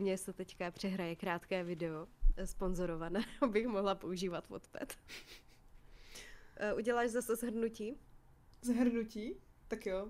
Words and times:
Mně 0.00 0.18
se 0.18 0.32
teďka 0.32 0.70
přehraje 0.70 1.16
krátké 1.16 1.64
video, 1.64 2.06
eh, 2.36 2.46
sponzorované, 2.46 3.24
abych 3.40 3.66
mohla 3.66 3.94
používat 3.94 4.48
Wattpad. 4.48 4.92
Eh, 6.56 6.74
Uděláš 6.74 7.10
zase 7.10 7.36
shrnutí? 7.36 7.98
Zhrnutí? 8.62 9.36
Tak 9.68 9.86
jo. 9.86 10.08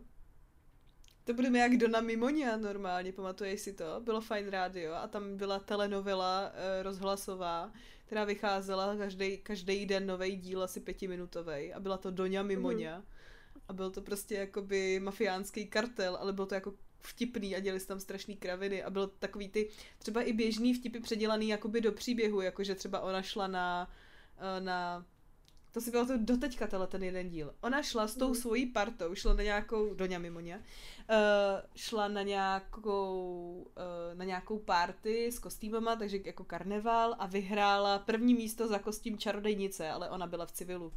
To 1.25 1.35
budeme 1.35 1.59
jak 1.59 1.77
Dona 1.77 2.01
Mimonia 2.01 2.57
normálně, 2.57 3.13
pamatuješ 3.13 3.61
si 3.61 3.73
to? 3.73 4.01
Bylo 4.01 4.21
fajn 4.21 4.49
rádio 4.49 4.93
a 4.93 5.09
tam 5.09 5.37
byla 5.37 5.59
telenovela 5.59 6.53
e, 6.55 6.83
rozhlasová, 6.83 7.73
která 8.07 8.25
vycházela 8.25 8.97
každý, 8.97 9.39
každý 9.39 9.87
den 9.87 10.07
nový 10.07 10.37
díl, 10.37 10.63
asi 10.63 10.81
pětiminutový 10.81 11.73
a 11.73 11.81
byla 11.81 11.99
to 11.99 12.11
Doňa 12.11 12.43
Mimonia. 12.43 12.99
Mm. 12.99 13.05
A 13.69 13.73
byl 13.73 13.91
to 13.91 14.03
prostě 14.03 14.35
jakoby 14.35 15.01
mafiánský 15.01 15.67
kartel, 15.67 16.17
ale 16.17 16.33
bylo 16.33 16.47
to 16.47 16.55
jako 16.55 16.75
vtipný 17.07 17.57
a 17.57 17.61
děli 17.61 17.81
se 17.81 17.87
tam 17.87 18.01
strašný 18.01 18.37
kraviny 18.37 18.83
a 18.83 18.91
bylo 18.91 19.07
takový 19.07 19.49
ty 19.49 19.71
třeba 19.99 20.23
i 20.23 20.33
běžný 20.33 20.75
vtipy 20.75 21.01
předělaný 21.01 21.49
jakoby 21.49 21.81
do 21.81 21.93
příběhu, 21.93 22.41
jakože 22.41 22.75
třeba 22.75 23.01
ona 23.01 23.23
šla 23.23 23.47
na, 23.47 23.91
eh, 24.39 24.61
na 24.61 25.07
to 25.75 25.81
si 25.81 25.91
bylo 25.91 26.07
to 26.07 26.13
doteďka 26.17 26.67
tenhle 26.67 26.87
ten 26.87 27.03
jeden 27.03 27.29
díl. 27.29 27.55
Ona 27.61 27.83
šla 27.83 28.09
s 28.09 28.15
tou 28.15 28.29
mm. 28.29 28.35
svojí 28.35 28.67
partou, 28.67 29.15
šla 29.15 29.35
na 29.35 29.43
nějakou, 29.43 29.95
Doňa 29.95 30.19
Mimoně, 30.19 30.57
uh, 30.57 31.17
šla 31.77 32.09
na 32.09 32.23
nějakou, 32.23 33.67
uh, 33.77 34.19
na 34.19 34.25
nějakou 34.25 34.59
party 34.59 35.33
s 35.33 35.39
kostýmama, 35.39 35.97
takže 35.97 36.19
jako 36.25 36.45
karneval 36.45 37.17
a 37.19 37.27
vyhrála 37.27 37.99
první 37.99 38.35
místo 38.35 38.69
za 38.69 38.79
kostým 38.79 39.19
čarodejnice, 39.19 39.91
ale 39.91 40.11
ona 40.11 40.27
byla 40.27 40.47
v 40.47 40.53
civilu. 40.53 40.93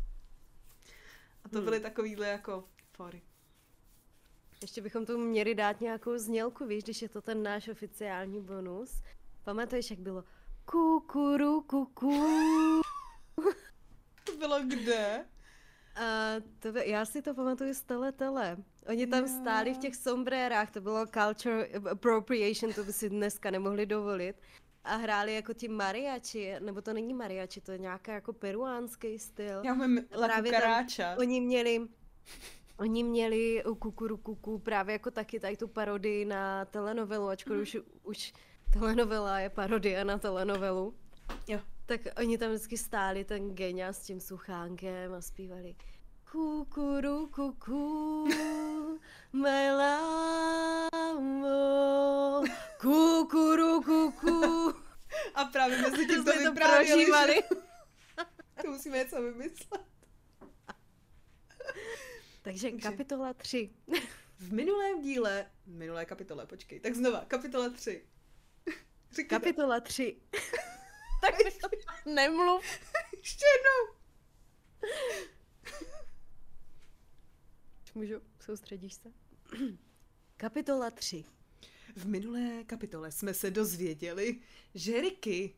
A 1.43 1.49
to 1.49 1.57
hmm. 1.57 1.65
byly 1.65 1.79
takovýhle 1.79 2.27
jako 2.27 2.63
fory. 2.91 3.21
Ještě 4.61 4.81
bychom 4.81 5.05
tu 5.05 5.17
měli 5.17 5.55
dát 5.55 5.81
nějakou 5.81 6.17
znělku, 6.17 6.65
víš, 6.65 6.83
když 6.83 7.01
je 7.01 7.09
to 7.09 7.21
ten 7.21 7.43
náš 7.43 7.67
oficiální 7.67 8.41
bonus. 8.41 9.01
Pamatuješ, 9.43 9.89
jak 9.89 9.99
bylo 9.99 10.23
kukuru 10.65 11.61
kuku. 11.61 12.25
to 14.23 14.37
bylo 14.37 14.59
kde? 14.67 15.25
A 15.95 16.35
to, 16.59 16.67
já 16.77 17.05
si 17.05 17.21
to 17.21 17.33
pamatuju 17.33 17.73
z 17.73 17.81
tele 17.81 18.11
tele. 18.11 18.57
Oni 18.87 19.07
tam 19.07 19.25
yeah. 19.25 19.41
stáli 19.41 19.73
v 19.73 19.77
těch 19.77 19.95
sombrérách, 19.95 20.71
to 20.71 20.81
bylo 20.81 21.05
culture 21.05 21.67
appropriation, 21.91 22.73
to 22.73 22.83
by 22.83 22.93
si 22.93 23.09
dneska 23.09 23.51
nemohli 23.51 23.85
dovolit. 23.85 24.35
A 24.83 24.95
hráli 24.95 25.35
jako 25.35 25.53
ti 25.53 25.67
mariači, 25.67 26.55
nebo 26.59 26.81
to 26.81 26.93
není 26.93 27.13
mariači, 27.13 27.61
to 27.61 27.71
je 27.71 27.77
nějaký 27.77 28.11
jako 28.11 28.33
peruánský 28.33 29.19
styl. 29.19 29.61
Já 29.65 29.73
mám 29.73 29.97
Právě 30.25 30.51
karáča. 30.51 31.15
Oni 31.19 31.41
měli 31.41 31.87
Oni 32.77 33.03
měli 33.03 33.63
u 33.65 33.75
Kukuru 33.75 34.17
Kuku 34.17 34.59
právě 34.59 34.93
jako 34.93 35.11
taky 35.11 35.39
tady 35.39 35.57
tu 35.57 35.67
parodii 35.67 36.25
na 36.25 36.65
telenovelu, 36.65 37.27
ačkoliv 37.27 37.59
mm. 37.59 37.63
už, 37.63 37.77
už 38.03 38.33
telenovela 38.73 39.39
je 39.39 39.49
parodie 39.49 40.05
na 40.05 40.17
telenovelu. 40.17 40.93
Jo. 41.47 41.59
Tak 41.85 42.01
oni 42.17 42.37
tam 42.37 42.49
vždycky 42.49 42.77
stáli, 42.77 43.23
ten 43.23 43.55
genia 43.55 43.93
s 43.93 43.99
tím 43.99 44.19
suchánkem 44.19 45.13
a 45.13 45.21
zpívali 45.21 45.75
Kukuru 46.31 47.27
kuku, 47.27 48.27
melamo, 49.33 50.03
kukuru 52.81 53.81
kuku. 53.81 54.73
A 55.35 55.45
právě 55.45 55.77
mezi 55.81 56.07
tím 56.07 56.25
to 56.25 56.31
vyprávěli. 56.31 57.05
To, 57.05 57.55
to 58.61 58.71
musíme 58.71 58.97
něco 58.97 59.21
vymyslet. 59.21 59.81
Takže 62.47 62.71
kapitola 62.71 63.33
3. 63.33 63.69
V 64.39 64.53
minulém 64.53 65.01
díle, 65.01 65.51
minulé 65.65 66.05
kapitole, 66.05 66.45
počkej, 66.45 66.79
tak 66.79 66.95
znova, 66.95 67.25
kapitola 67.25 67.69
3. 67.69 68.05
Říkaj 69.11 69.39
kapitola 69.39 69.79
3. 69.79 70.17
tak 71.21 71.35
nemluv. 72.05 72.65
Ještě 73.17 73.45
jednou. 73.57 73.97
Můžu, 77.95 78.21
soustředíš 78.39 78.93
se? 78.93 79.11
kapitola 80.37 80.91
3. 80.91 81.25
V 81.95 82.05
minulé 82.05 82.63
kapitole 82.63 83.11
jsme 83.11 83.33
se 83.33 83.51
dozvěděli, 83.51 84.39
že 84.75 85.01
Ricky 85.01 85.55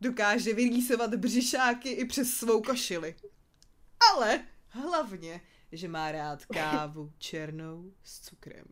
dokáže 0.00 0.54
vyrýsovat 0.54 1.14
břišáky 1.14 1.88
i 1.88 2.04
přes 2.04 2.30
svou 2.30 2.62
košili. 2.62 3.16
Ale 4.12 4.46
hlavně 4.68 5.40
že 5.76 5.88
má 5.88 6.12
rád 6.12 6.46
kávu 6.54 7.12
černou 7.18 7.92
s 8.02 8.20
cukrem. 8.20 8.64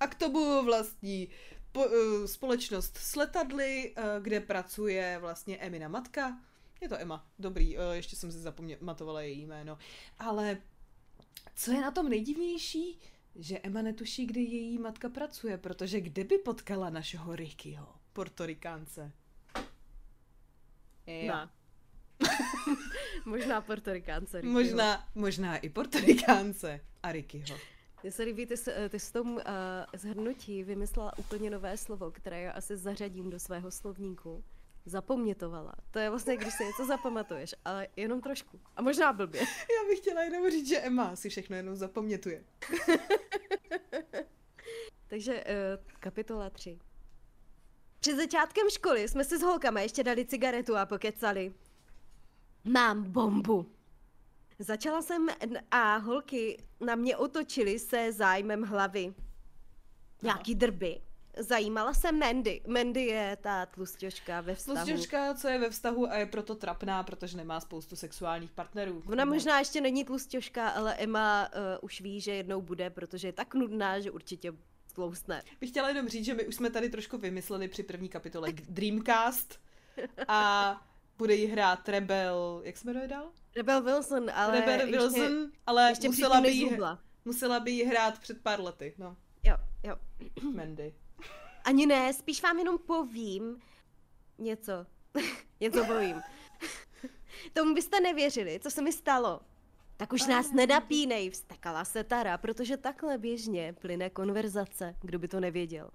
A 0.00 0.06
k 0.06 0.14
tomu 0.14 0.64
vlastní 0.64 1.28
po, 1.72 1.86
uh, 1.86 2.26
společnost 2.26 2.96
s 2.96 3.16
letadly, 3.16 3.94
uh, 3.98 4.04
kde 4.22 4.40
pracuje 4.40 5.18
vlastně 5.20 5.56
Emina 5.56 5.88
matka. 5.88 6.40
Je 6.80 6.88
to 6.88 7.00
Emma, 7.00 7.26
dobrý, 7.38 7.78
uh, 7.78 7.82
ještě 7.92 8.16
jsem 8.16 8.32
si 8.32 8.38
zapamatovala 8.38 9.20
její 9.22 9.46
jméno. 9.46 9.78
Ale 10.18 10.58
co 11.54 11.72
je 11.72 11.80
na 11.80 11.90
tom 11.90 12.08
nejdivnější, 12.08 13.00
že 13.34 13.60
Emma 13.62 13.82
netuší, 13.82 14.26
kde 14.26 14.40
její 14.40 14.78
matka 14.78 15.08
pracuje, 15.08 15.58
protože 15.58 16.00
kde 16.00 16.24
by 16.24 16.38
potkala 16.38 16.90
našeho 16.90 17.36
Rickyho, 17.36 17.94
portorikánce? 18.12 19.12
No. 21.28 21.50
možná 23.24 23.60
portorikánce. 23.60 24.40
Rickyho. 24.40 24.52
Možná, 24.52 25.08
možná 25.14 25.56
i 25.56 25.68
portorikánce 25.68 26.80
a 27.02 27.12
Rickyho. 27.12 27.58
Mně 28.02 28.12
se 28.12 28.22
líbí, 28.22 28.46
ty, 28.46 28.54
ty 28.88 29.00
s 29.00 29.12
tom 29.12 29.34
uh, 29.34 29.42
zhrnutí 29.96 30.64
vymyslela 30.64 31.18
úplně 31.18 31.50
nové 31.50 31.76
slovo, 31.76 32.10
které 32.10 32.40
já 32.40 32.52
asi 32.52 32.76
zařadím 32.76 33.30
do 33.30 33.38
svého 33.38 33.70
slovníku. 33.70 34.44
Zapomnětovala. 34.84 35.74
To 35.90 35.98
je 35.98 36.10
vlastně, 36.10 36.36
když 36.36 36.54
si 36.54 36.64
něco 36.64 36.86
zapamatuješ, 36.86 37.54
ale 37.64 37.88
jenom 37.96 38.20
trošku. 38.20 38.60
A 38.76 38.82
možná 38.82 39.12
blbě. 39.12 39.40
Já 39.40 39.88
bych 39.88 39.98
chtěla 39.98 40.22
jenom 40.22 40.50
říct, 40.50 40.68
že 40.68 40.80
Emma 40.80 41.16
si 41.16 41.28
všechno 41.28 41.56
jenom 41.56 41.76
zapomnětuje. 41.76 42.44
Takže 45.08 45.44
uh, 45.44 45.50
kapitola 46.00 46.50
3. 46.50 46.78
Před 48.00 48.16
začátkem 48.16 48.70
školy 48.70 49.08
jsme 49.08 49.24
si 49.24 49.38
s 49.38 49.42
holkama 49.42 49.80
ještě 49.80 50.04
dali 50.04 50.26
cigaretu 50.26 50.76
a 50.76 50.86
pokecali. 50.86 51.54
Mám 52.66 53.02
bombu. 53.12 53.66
Začala 54.58 55.02
jsem 55.02 55.28
a 55.70 55.96
holky 55.96 56.64
na 56.80 56.94
mě 56.94 57.16
otočily 57.16 57.78
se 57.78 58.12
zájmem 58.12 58.62
hlavy. 58.62 59.14
Nějaký 60.22 60.54
drby. 60.54 61.00
Zajímala 61.38 61.94
se 61.94 62.12
Mandy. 62.12 62.60
Mandy 62.66 63.04
je 63.04 63.38
ta 63.40 63.66
tlustěžka 63.66 64.40
ve 64.40 64.54
vztahu. 64.54 64.76
Tlustěžka, 64.76 65.34
co 65.34 65.48
je 65.48 65.58
ve 65.58 65.70
vztahu 65.70 66.10
a 66.10 66.16
je 66.16 66.26
proto 66.26 66.54
trapná, 66.54 67.02
protože 67.02 67.36
nemá 67.36 67.60
spoustu 67.60 67.96
sexuálních 67.96 68.52
partnerů. 68.52 69.02
Ona 69.06 69.24
možná 69.24 69.58
ještě 69.58 69.80
není 69.80 70.04
tlustěžka, 70.04 70.68
ale 70.68 70.94
Emma 70.94 71.48
uh, 71.48 71.60
už 71.80 72.00
ví, 72.00 72.20
že 72.20 72.32
jednou 72.32 72.60
bude, 72.60 72.90
protože 72.90 73.28
je 73.28 73.32
tak 73.32 73.54
nudná, 73.54 74.00
že 74.00 74.10
určitě 74.10 74.52
tloustne. 74.94 75.42
Bych 75.60 75.70
chtěla 75.70 75.88
jenom 75.88 76.08
říct, 76.08 76.24
že 76.24 76.34
my 76.34 76.46
už 76.46 76.54
jsme 76.54 76.70
tady 76.70 76.90
trošku 76.90 77.18
vymysleli 77.18 77.68
při 77.68 77.82
první 77.82 78.08
kapitole 78.08 78.52
Dreamcast 78.52 79.60
a 80.28 80.86
bude 81.18 81.34
jí 81.34 81.46
hrát 81.46 81.88
Rebel, 81.88 82.60
jak 82.64 82.76
se 82.76 82.86
jmenuje 82.86 83.08
dál? 83.08 83.32
Rebel 83.56 83.82
Wilson, 83.82 84.30
ale 84.34 84.60
Rebel 84.60 84.80
ještě, 84.80 84.98
Wilson, 84.98 85.50
ale 85.66 85.90
ještě 85.90 86.08
musela 86.08 86.40
by, 86.40 86.50
jí, 86.50 86.78
musela 87.24 87.60
by 87.60 87.70
jí 87.70 87.84
hrát 87.84 88.18
před 88.18 88.42
pár 88.42 88.60
lety, 88.60 88.94
no. 88.98 89.16
Jo, 89.42 89.56
jo. 89.82 89.96
Mandy. 90.54 90.94
Ani 91.64 91.86
ne, 91.86 92.12
spíš 92.12 92.42
vám 92.42 92.58
jenom 92.58 92.78
povím 92.78 93.60
něco. 94.38 94.86
něco 95.60 95.84
povím. 95.84 96.22
Tomu 97.52 97.74
byste 97.74 98.00
nevěřili, 98.00 98.60
co 98.62 98.70
se 98.70 98.82
mi 98.82 98.92
stalo. 98.92 99.40
Tak 99.96 100.12
už 100.12 100.26
nás 100.26 100.52
nedapínej, 100.52 101.30
vstekala 101.30 101.84
se 101.84 102.04
Tara, 102.04 102.38
protože 102.38 102.76
takhle 102.76 103.18
běžně 103.18 103.72
plyne 103.72 104.10
konverzace, 104.10 104.94
kdo 105.00 105.18
by 105.18 105.28
to 105.28 105.40
nevěděl. 105.40 105.90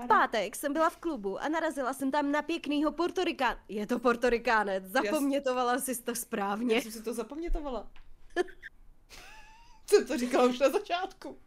V 0.00 0.06
pátek 0.06 0.56
jsem 0.56 0.72
byla 0.72 0.90
v 0.90 0.96
klubu 0.96 1.38
a 1.38 1.48
narazila 1.48 1.94
jsem 1.94 2.10
tam 2.10 2.32
na 2.32 2.42
pěknýho 2.42 2.92
portorikán. 2.92 3.56
Je 3.68 3.86
to 3.86 3.98
portorikánec, 3.98 4.84
zapomnětovala 4.84 5.78
jsi 5.78 6.02
to 6.02 6.14
správně. 6.14 6.74
Já 6.74 6.80
jsem 6.80 6.92
si 6.92 7.02
to 7.02 7.14
zapomnětovala. 7.14 7.90
jsem 9.86 10.06
to 10.06 10.18
říkala 10.18 10.44
už 10.44 10.58
na 10.58 10.70
začátku. 10.70 11.38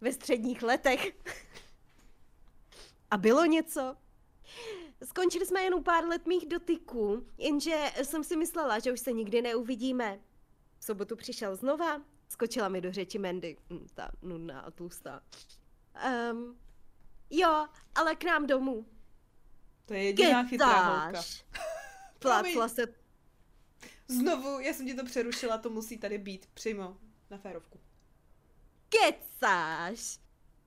Ve 0.00 0.12
středních 0.12 0.62
letech. 0.62 1.12
A 3.10 3.16
bylo 3.16 3.44
něco? 3.44 3.96
Skončili 5.04 5.46
jsme 5.46 5.62
jen 5.62 5.74
u 5.74 5.82
pár 5.82 6.04
let 6.04 6.26
mých 6.26 6.46
dotyků, 6.46 7.26
jenže 7.38 7.90
jsem 8.02 8.24
si 8.24 8.36
myslela, 8.36 8.78
že 8.78 8.92
už 8.92 9.00
se 9.00 9.12
nikdy 9.12 9.42
neuvidíme. 9.42 10.20
V 10.78 10.84
sobotu 10.84 11.16
přišel 11.16 11.56
znova, 11.56 12.02
skočila 12.28 12.68
mi 12.68 12.80
do 12.80 12.92
řeči 12.92 13.18
Mandy, 13.18 13.56
hm, 13.70 13.86
ta 13.94 14.10
nudná 14.22 14.60
a 14.60 14.70
tlustá. 14.70 15.22
Um, 16.32 16.56
Jo, 17.34 17.66
ale 17.94 18.16
k 18.16 18.24
nám 18.24 18.46
domů. 18.46 18.86
To 19.86 19.94
je 19.94 20.02
jediná 20.04 20.28
Kecáš. 20.44 20.50
chytrá 20.50 21.02
holka. 21.02 21.22
Plácla 22.18 22.68
se. 22.68 22.82
Znovu, 24.08 24.60
já 24.60 24.72
jsem 24.74 24.86
ti 24.86 24.94
to 24.94 25.04
přerušila, 25.04 25.58
to 25.58 25.70
musí 25.70 25.98
tady 25.98 26.18
být 26.18 26.46
přímo 26.54 26.96
na 27.30 27.38
férovku. 27.38 27.80
Kecáš. 28.88 30.18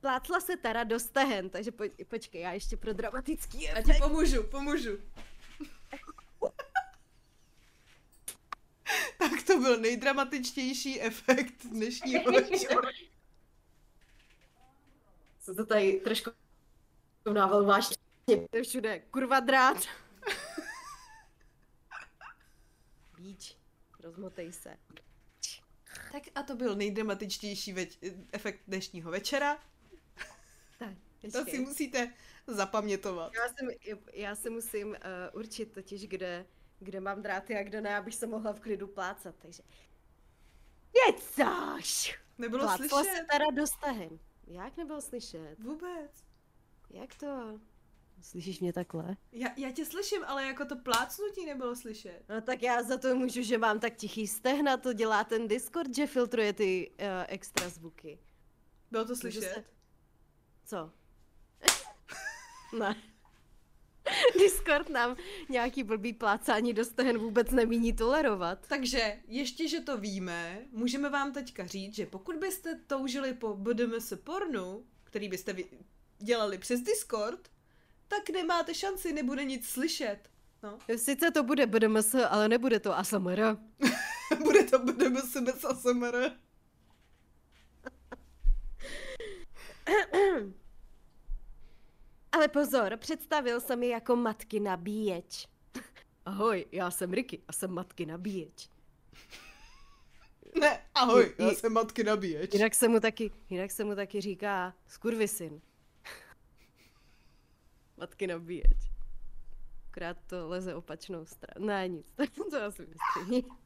plácla 0.01 0.39
se 0.39 0.57
Tara 0.57 0.83
do 0.83 0.99
stehen, 0.99 1.49
takže 1.49 1.71
poj, 1.71 1.89
počkej, 2.07 2.41
já 2.41 2.51
ještě 2.53 2.77
pro 2.77 2.93
dramatický 2.93 3.69
A 3.69 3.71
efekt. 3.77 3.95
ti 3.95 4.01
pomůžu, 4.01 4.43
pomůžu. 4.43 4.89
tak 9.19 9.43
to 9.47 9.59
byl 9.59 9.77
nejdramatičtější 9.79 11.01
efekt 11.01 11.65
dnešního 11.65 12.31
večera. 12.31 12.81
Co 15.41 15.55
to 15.55 15.65
tady 15.65 15.93
trošku 15.93 16.29
nával 17.33 17.65
vážně. 17.65 17.95
To 18.51 18.57
je 18.57 18.63
všude, 18.63 18.99
kurva 18.99 19.39
drát. 19.39 19.77
Bíč, 23.17 23.57
rozmotej 23.99 24.53
se. 24.53 24.77
Tak 26.11 26.23
a 26.35 26.43
to 26.43 26.55
byl 26.55 26.75
nejdramatičtější 26.75 27.73
več- 27.73 27.97
efekt 28.31 28.59
dnešního 28.67 29.11
večera. 29.11 29.59
Tak, 30.79 30.93
To 31.31 31.45
si 31.45 31.59
musíte 31.59 32.13
zapamětovat. 32.47 33.31
Já 33.35 33.47
si, 33.47 33.97
já 34.13 34.35
si 34.35 34.49
musím 34.49 34.87
uh, 34.87 34.95
určit 35.33 35.71
totiž, 35.71 36.07
kde, 36.07 36.45
kde 36.79 36.99
mám 36.99 37.21
dráty 37.21 37.55
a 37.57 37.63
kde 37.63 37.81
ne, 37.81 37.97
abych 37.97 38.15
se 38.15 38.27
mohla 38.27 38.53
v 38.53 38.59
klidu 38.59 38.87
plácat, 38.87 39.35
takže... 39.39 39.63
Kecáš! 41.05 42.19
Nebylo 42.37 42.63
Plácla 42.63 42.87
slyšet? 42.87 43.15
se 43.17 43.25
Tara 43.31 43.45
do 43.55 43.67
stehen. 43.67 44.19
Jak 44.47 44.77
nebylo 44.77 45.01
slyšet? 45.01 45.55
Vůbec. 45.59 46.25
Jak 46.89 47.15
to? 47.15 47.59
Slyšíš 48.21 48.59
mě 48.59 48.73
takhle? 48.73 49.17
Já, 49.31 49.49
já 49.57 49.71
tě 49.71 49.85
slyším, 49.85 50.21
ale 50.25 50.45
jako 50.45 50.65
to 50.65 50.75
plácnutí 50.75 51.45
nebylo 51.45 51.75
slyšet. 51.75 52.23
No 52.29 52.41
tak 52.41 52.61
já 52.63 52.83
za 52.83 52.97
to 52.97 53.15
můžu, 53.15 53.41
že 53.41 53.57
mám 53.57 53.79
tak 53.79 53.95
tichý 53.95 54.27
stehna, 54.27 54.77
to 54.77 54.93
dělá 54.93 55.23
ten 55.23 55.47
Discord, 55.47 55.95
že 55.95 56.07
filtruje 56.07 56.53
ty 56.53 56.91
uh, 56.99 57.05
extra 57.27 57.69
zvuky. 57.69 58.19
Bylo 58.91 59.05
to 59.05 59.15
slyšet? 59.15 59.41
se- 59.43 59.63
Co? 60.65 60.91
ne. 62.79 62.95
Discord 64.39 64.89
nám 64.89 65.17
nějaký 65.49 65.83
blbý 65.83 66.13
plácání 66.13 66.73
do 66.73 66.85
stehen 66.85 67.17
vůbec 67.17 67.51
nemíní 67.51 67.93
tolerovat. 67.93 68.67
Takže 68.67 69.19
ještě, 69.27 69.67
že 69.67 69.81
to 69.81 69.97
víme, 69.97 70.65
můžeme 70.71 71.09
vám 71.09 71.33
teďka 71.33 71.65
říct, 71.67 71.95
že 71.95 72.05
pokud 72.05 72.35
byste 72.35 72.75
toužili 72.87 73.33
po 73.33 73.53
BDMS 73.55 74.13
pornu, 74.23 74.85
který 75.03 75.29
byste 75.29 75.53
dělali 76.19 76.57
přes 76.57 76.81
Discord, 76.81 77.49
tak 78.07 78.29
nemáte 78.29 78.73
šanci, 78.73 79.13
nebude 79.13 79.43
nic 79.43 79.69
slyšet. 79.69 80.19
No. 80.63 80.77
Sice 80.95 81.31
to 81.31 81.43
bude 81.43 81.67
BDMS, 81.67 82.15
ale 82.29 82.49
nebude 82.49 82.79
to 82.79 82.97
ASMR. 82.97 83.39
bude 84.43 84.63
to 84.63 84.79
BDMS 84.79 85.37
bez 85.41 85.65
ASMR. 85.65 86.15
Ale 92.31 92.47
pozor, 92.47 92.97
představil 92.97 93.61
se 93.61 93.75
mi 93.75 93.87
jako 93.87 94.15
matky 94.15 94.59
nabíječ. 94.59 95.47
Ahoj, 96.25 96.65
já 96.71 96.91
jsem 96.91 97.13
Ricky 97.13 97.41
a 97.47 97.53
jsem 97.53 97.71
matky 97.71 98.05
nabíječ. 98.05 98.69
Ne, 100.59 100.85
ahoj, 100.93 101.35
já 101.37 101.51
I- 101.51 101.55
jsem 101.55 101.73
matky 101.73 102.03
nabíječ. 102.03 102.53
Jinak 102.53 102.75
se 102.75 102.87
mu 102.87 102.99
taky, 102.99 103.31
jinak 103.49 103.71
se 103.71 103.83
mu 103.83 103.95
taky 103.95 104.21
říká 104.21 104.73
skurvisyn. 104.87 105.61
Matky 107.97 108.27
nabíječ. 108.27 108.77
Akorát 109.91 110.17
to 110.27 110.47
leze 110.47 110.75
opačnou 110.75 111.25
stranu. 111.25 111.65
Ne, 111.65 111.87
nic, 111.87 112.11
tak 112.15 112.29
to 112.51 112.63
asi 112.63 112.87
myslím. 112.87 113.43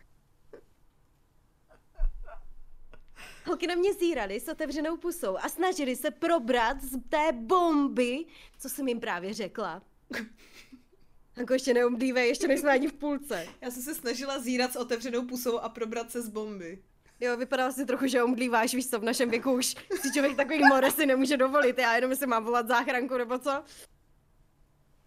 Holky 3.46 3.68
na 3.68 3.76
mě 3.76 3.94
zírali 3.94 4.40
s 4.40 4.48
otevřenou 4.48 4.98
pusou 4.98 5.38
a 5.38 5.50
snažili 5.50 5.96
se 5.96 6.12
probrat 6.12 6.81
z 6.81 6.98
té 7.10 7.31
bomby, 7.31 8.26
co 8.60 8.70
jsem 8.70 8.88
jim 8.88 9.00
právě 9.00 9.34
řekla. 9.34 9.81
Jako 11.38 11.54
ještě 11.54 11.74
neumdívej, 11.74 12.28
ještě 12.28 12.48
nejsme 12.48 12.72
ani 12.72 12.88
v 12.88 12.94
půlce. 12.94 13.48
Já 13.62 13.72
jsem 13.72 13.84
se 13.84 13.96
snažila 13.96 14.40
zírat 14.40 14.74
s 14.74 14.75
otevřenou 14.75 15.25
pusou 15.25 15.60
a 15.60 15.70
probrat 15.70 16.12
se 16.12 16.22
z 16.22 16.30
bomby. 16.30 16.84
Jo, 17.20 17.38
vypadá 17.38 17.72
si 17.72 17.86
trochu, 17.86 18.08
že 18.08 18.24
omdlíváš, 18.24 18.74
víš 18.74 18.90
co, 18.90 19.00
v 19.00 19.04
našem 19.04 19.30
věku 19.30 19.52
už 19.52 19.66
si 20.02 20.12
člověk 20.14 20.38
takový 20.38 20.60
more 20.70 20.92
si 20.92 21.06
nemůže 21.06 21.38
dovolit, 21.38 21.78
já 21.78 21.96
jenom 21.96 22.16
si 22.16 22.28
mám 22.28 22.44
volat 22.44 22.68
záchranku, 22.68 23.18
nebo 23.18 23.40
co? 23.40 23.64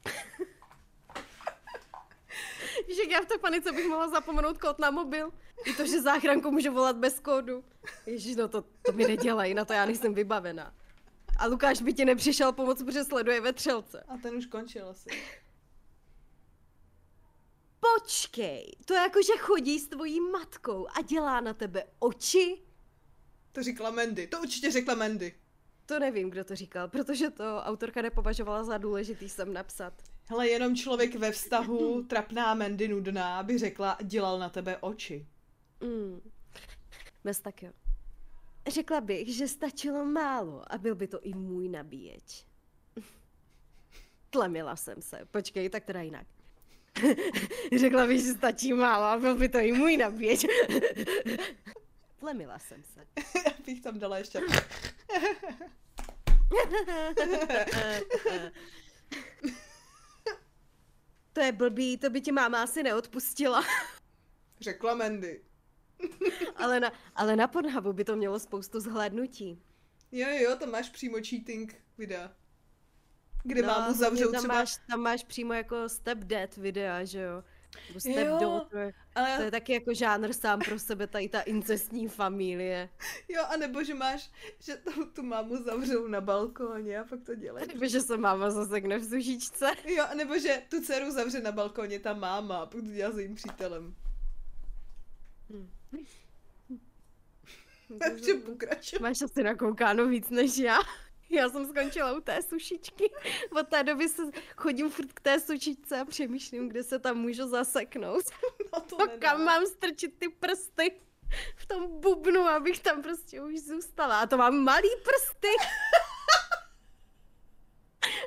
Víš, 2.88 2.98
jak 2.98 3.10
já 3.10 3.20
v 3.20 3.26
té 3.26 3.38
panice 3.38 3.72
bych 3.72 3.88
mohla 3.88 4.08
zapomenout 4.08 4.58
kód 4.58 4.78
na 4.78 4.90
mobil? 4.90 5.32
I 5.64 5.74
to, 5.74 5.86
že 5.86 6.02
záchranku 6.02 6.50
můžu 6.50 6.72
volat 6.72 6.96
bez 6.96 7.20
kódu. 7.20 7.64
Ježíš, 8.06 8.36
no 8.36 8.48
to, 8.48 8.64
to 8.82 8.92
mi 8.92 9.04
nedělají, 9.04 9.54
na 9.54 9.64
to 9.64 9.72
já 9.72 9.86
nejsem 9.86 10.14
vybavená. 10.14 10.74
A 11.38 11.46
Lukáš 11.46 11.82
by 11.82 11.92
ti 11.92 12.04
nepřišel 12.04 12.52
pomoct, 12.52 12.82
protože 12.82 13.04
sleduje 13.04 13.40
ve 13.40 13.52
třelce. 13.52 14.04
A 14.08 14.16
ten 14.16 14.36
už 14.36 14.46
končil 14.46 14.88
asi. 14.88 15.08
Počkej, 17.80 18.72
to 18.84 18.94
jako, 18.94 19.22
že 19.22 19.32
chodí 19.38 19.78
s 19.78 19.88
tvojí 19.88 20.20
matkou 20.20 20.86
a 20.98 21.02
dělá 21.02 21.40
na 21.40 21.54
tebe 21.54 21.84
oči? 21.98 22.62
To 23.52 23.62
říkala 23.62 23.90
Mandy. 23.90 24.26
To 24.26 24.40
určitě 24.40 24.70
řekla 24.70 24.94
Mandy. 24.94 25.34
To 25.92 25.98
nevím, 25.98 26.30
kdo 26.30 26.44
to 26.44 26.56
říkal, 26.56 26.88
protože 26.88 27.30
to 27.30 27.44
autorka 27.62 28.02
nepovažovala 28.02 28.64
za 28.64 28.78
důležitý 28.78 29.28
sem 29.28 29.52
napsat. 29.52 29.92
Hele, 30.24 30.48
jenom 30.48 30.76
člověk 30.76 31.14
ve 31.14 31.32
vztahu, 31.32 32.02
trapná 32.08 32.54
Mandy 32.54 32.88
nudná, 32.88 33.42
by 33.42 33.58
řekla, 33.58 33.98
dělal 34.02 34.38
na 34.38 34.48
tebe 34.48 34.76
oči. 34.76 35.26
Mm. 35.80 36.30
Bez 37.24 37.40
tak 37.40 37.62
jo. 37.62 37.72
Řekla 38.66 39.00
bych, 39.00 39.34
že 39.34 39.48
stačilo 39.48 40.04
málo 40.04 40.62
a 40.72 40.78
byl 40.78 40.94
by 40.94 41.06
to 41.06 41.20
i 41.20 41.34
můj 41.34 41.68
nabíječ. 41.68 42.46
Tlemila 44.30 44.76
jsem 44.76 45.02
se. 45.02 45.26
Počkej, 45.30 45.68
tak 45.68 45.84
teda 45.84 46.02
jinak. 46.02 46.26
Řekla 47.76 48.06
bych, 48.06 48.20
že 48.20 48.34
stačí 48.34 48.72
málo 48.72 49.04
a 49.04 49.18
byl 49.18 49.36
by 49.36 49.48
to 49.48 49.58
i 49.58 49.72
můj 49.72 49.96
nabíječ. 49.96 50.46
Tlemila 52.20 52.58
jsem 52.58 52.82
se. 52.84 53.06
Já 53.16 53.52
bych 53.66 53.80
tam 53.80 53.98
dala 53.98 54.18
ještě. 54.18 54.40
To 61.32 61.40
je 61.40 61.52
blbý, 61.52 61.98
to 61.98 62.10
by 62.10 62.20
ti 62.20 62.32
máma 62.32 62.62
asi 62.62 62.82
neodpustila. 62.82 63.64
Řekla 64.60 64.94
Mandy. 64.94 65.42
ale, 66.56 66.80
na, 66.80 66.92
ale 67.14 67.36
na 67.36 67.46
Pornhubu 67.48 67.92
by 67.92 68.04
to 68.04 68.16
mělo 68.16 68.38
spoustu 68.38 68.80
zhlédnutí. 68.80 69.62
Jo, 70.12 70.28
jo, 70.30 70.56
tam 70.56 70.70
máš 70.70 70.90
přímo 70.90 71.16
cheating 71.28 71.74
videa. 71.98 72.32
Kde 73.44 73.62
No, 73.62 73.68
mámu 73.68 73.80
hlavně 73.80 73.98
zavřou 73.98 74.32
tam 74.32 74.40
třeba... 74.40 74.54
Máš, 74.54 74.76
tam 74.88 75.00
máš 75.00 75.24
přímo 75.24 75.52
jako 75.54 75.88
step 75.88 76.18
dead 76.18 76.56
videa, 76.56 77.04
že 77.04 77.20
jo? 77.20 77.44
Step 77.98 78.26
Jo, 78.26 78.38
daughter. 78.40 78.94
Ale, 79.14 79.36
To 79.36 79.42
je 79.42 79.50
taky 79.50 79.72
jako 79.72 79.94
žánr 79.94 80.32
sám 80.32 80.60
pro 80.60 80.78
sebe, 80.78 81.06
tady 81.06 81.28
ta 81.28 81.40
incestní 81.40 82.08
familie. 82.08 82.88
jo, 83.28 83.42
a 83.48 83.56
nebo 83.56 83.84
že 83.84 83.94
máš, 83.94 84.30
že 84.60 84.76
tu, 84.76 85.04
tu 85.06 85.22
mámu 85.22 85.56
zavřou 85.62 86.06
na 86.08 86.20
balkóně 86.20 86.98
a 87.00 87.04
pak 87.04 87.22
to 87.26 87.34
dělají. 87.34 87.66
Nebo 87.68 87.86
že 87.86 88.00
se 88.00 88.16
máma 88.16 88.50
zasekne 88.50 88.98
v 88.98 89.04
sušičce. 89.04 89.66
Jo, 89.84 90.04
a 90.10 90.14
nebo 90.14 90.38
že 90.38 90.62
tu 90.68 90.80
dceru 90.80 91.10
zavře 91.10 91.40
na 91.40 91.52
balkóně 91.52 91.98
ta 91.98 92.14
máma 92.14 92.56
a 92.58 92.66
pak 92.66 92.80
to 92.80 92.86
dělá 92.90 93.12
s 93.12 93.18
jejím 93.18 93.34
přítelem. 93.34 93.94
Takže 97.98 98.34
pokračuj. 98.34 98.98
Máš 99.02 99.22
asi 99.22 99.42
nakoukáno 99.42 100.06
víc 100.06 100.30
než 100.30 100.58
já. 100.58 100.78
Já 101.32 101.48
jsem 101.48 101.66
skončila 101.66 102.12
u 102.12 102.20
té 102.20 102.42
sušičky. 102.42 103.10
Od 103.60 103.68
té 103.68 103.82
doby 103.82 104.08
se 104.08 104.22
chodím 104.56 104.90
furt 104.90 105.12
k 105.12 105.20
té 105.20 105.40
sušičce 105.40 106.00
a 106.00 106.04
přemýšlím, 106.04 106.68
kde 106.68 106.82
se 106.82 106.98
tam 106.98 107.16
můžu 107.18 107.48
zaseknout. 107.48 108.24
No 108.74 108.80
to 108.80 109.02
A 109.02 109.06
nedá. 109.06 109.18
kam 109.30 109.44
mám 109.44 109.66
strčit 109.66 110.18
ty 110.18 110.28
prsty 110.28 110.92
v 111.56 111.66
tom 111.66 112.00
bubnu, 112.00 112.40
abych 112.40 112.80
tam 112.80 113.02
prostě 113.02 113.42
už 113.42 113.58
zůstala. 113.60 114.20
A 114.20 114.26
to 114.26 114.36
mám 114.36 114.58
malý 114.64 114.88
prsty. 115.02 115.48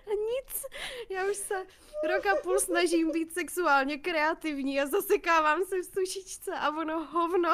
A 0.07 0.09
nic. 0.09 0.65
Já 1.09 1.25
už 1.25 1.37
se 1.37 1.65
rok 2.13 2.25
a 2.25 2.35
půl 2.43 2.59
snažím 2.59 3.11
být 3.11 3.33
sexuálně 3.33 3.97
kreativní 3.97 4.81
a 4.81 4.85
zasekávám 4.85 5.65
se 5.65 5.75
v 5.81 5.85
sušičce 5.85 6.51
a 6.59 6.69
ono 6.69 7.05
hovno. 7.05 7.53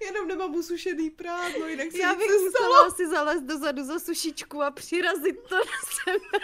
Jenom 0.00 0.28
nemám 0.28 0.54
usušený 0.54 1.10
prádlo, 1.10 1.66
jinak 1.66 1.92
se 1.92 1.98
Já 1.98 2.14
bych 2.14 2.28
nestalo. 2.30 2.44
musela 2.44 2.86
asi 2.86 3.08
zalézt 3.08 3.44
dozadu 3.44 3.84
za 3.84 3.98
sušičku 3.98 4.62
a 4.62 4.70
přirazit 4.70 5.36
to 5.48 5.56
na 5.56 5.62
sebe. 6.04 6.38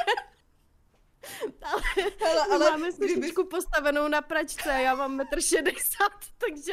Ale, 1.62 1.83
Hele, 2.21 2.49
my 2.49 2.55
ale 2.55 2.71
máme 2.71 2.89
kdyby- 2.93 3.15
sušičku 3.15 3.45
postavenou 3.47 4.09
na 4.09 4.23
pračce 4.23 4.71
a 4.73 4.79
já 4.79 4.95
mám 4.95 5.17
metr 5.17 5.41
šedesát, 5.41 6.12
takže 6.39 6.73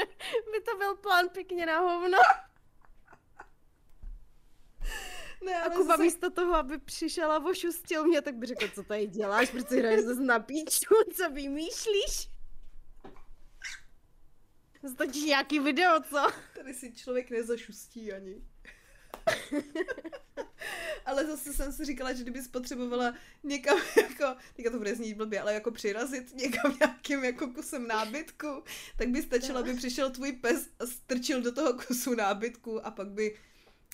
by 0.51 0.61
to 0.61 0.77
byl 0.77 0.95
plán 0.95 1.29
pěkně 1.29 1.65
na 1.65 1.79
hovno. 1.79 2.17
Ne, 5.45 5.55
A 5.55 5.65
ale 5.65 5.75
Kuba 5.75 5.87
zase... 5.93 6.03
místo 6.03 6.29
toho, 6.29 6.55
aby 6.55 6.77
přišel 6.77 7.31
a 7.31 7.45
ošustil 7.45 8.03
mě, 8.03 8.21
tak 8.21 8.35
by 8.35 8.45
řekl, 8.45 8.67
co 8.75 8.83
tady 8.83 9.07
děláš, 9.07 9.49
proč 9.51 9.67
si 9.67 9.79
hraješ 9.79 10.01
zase 10.01 10.21
na 10.21 10.39
píču, 10.39 10.95
co 11.15 11.29
vymýšlíš? 11.29 12.29
Stačí 14.93 15.25
nějaký 15.25 15.59
video, 15.59 15.99
co? 16.09 16.27
Tady 16.55 16.73
si 16.73 16.93
člověk 16.93 17.29
nezašustí 17.29 18.13
ani. 18.13 18.41
ale 21.05 21.25
zase 21.25 21.53
jsem 21.53 21.71
si 21.71 21.85
říkala, 21.85 22.13
že 22.13 22.23
kdyby 22.23 22.41
spotřebovala 22.43 23.13
někam 23.43 23.77
jako, 23.97 24.39
teďka 24.55 24.71
to 24.71 24.77
bude 24.77 24.95
znít 24.95 25.17
blbě, 25.17 25.41
ale 25.41 25.53
jako 25.53 25.71
přirazit 25.71 26.35
někam 26.35 26.77
nějakým 26.79 27.23
jako 27.23 27.47
kusem 27.47 27.87
nábytku, 27.87 28.63
tak 28.97 29.07
by 29.09 29.21
stačilo, 29.21 29.59
aby 29.59 29.73
přišel 29.73 30.09
tvůj 30.09 30.31
pes 30.31 30.69
a 30.79 30.85
strčil 30.85 31.41
do 31.41 31.51
toho 31.51 31.73
kusu 31.73 32.15
nábytku 32.15 32.85
a 32.85 32.91
pak 32.91 33.07
by 33.07 33.37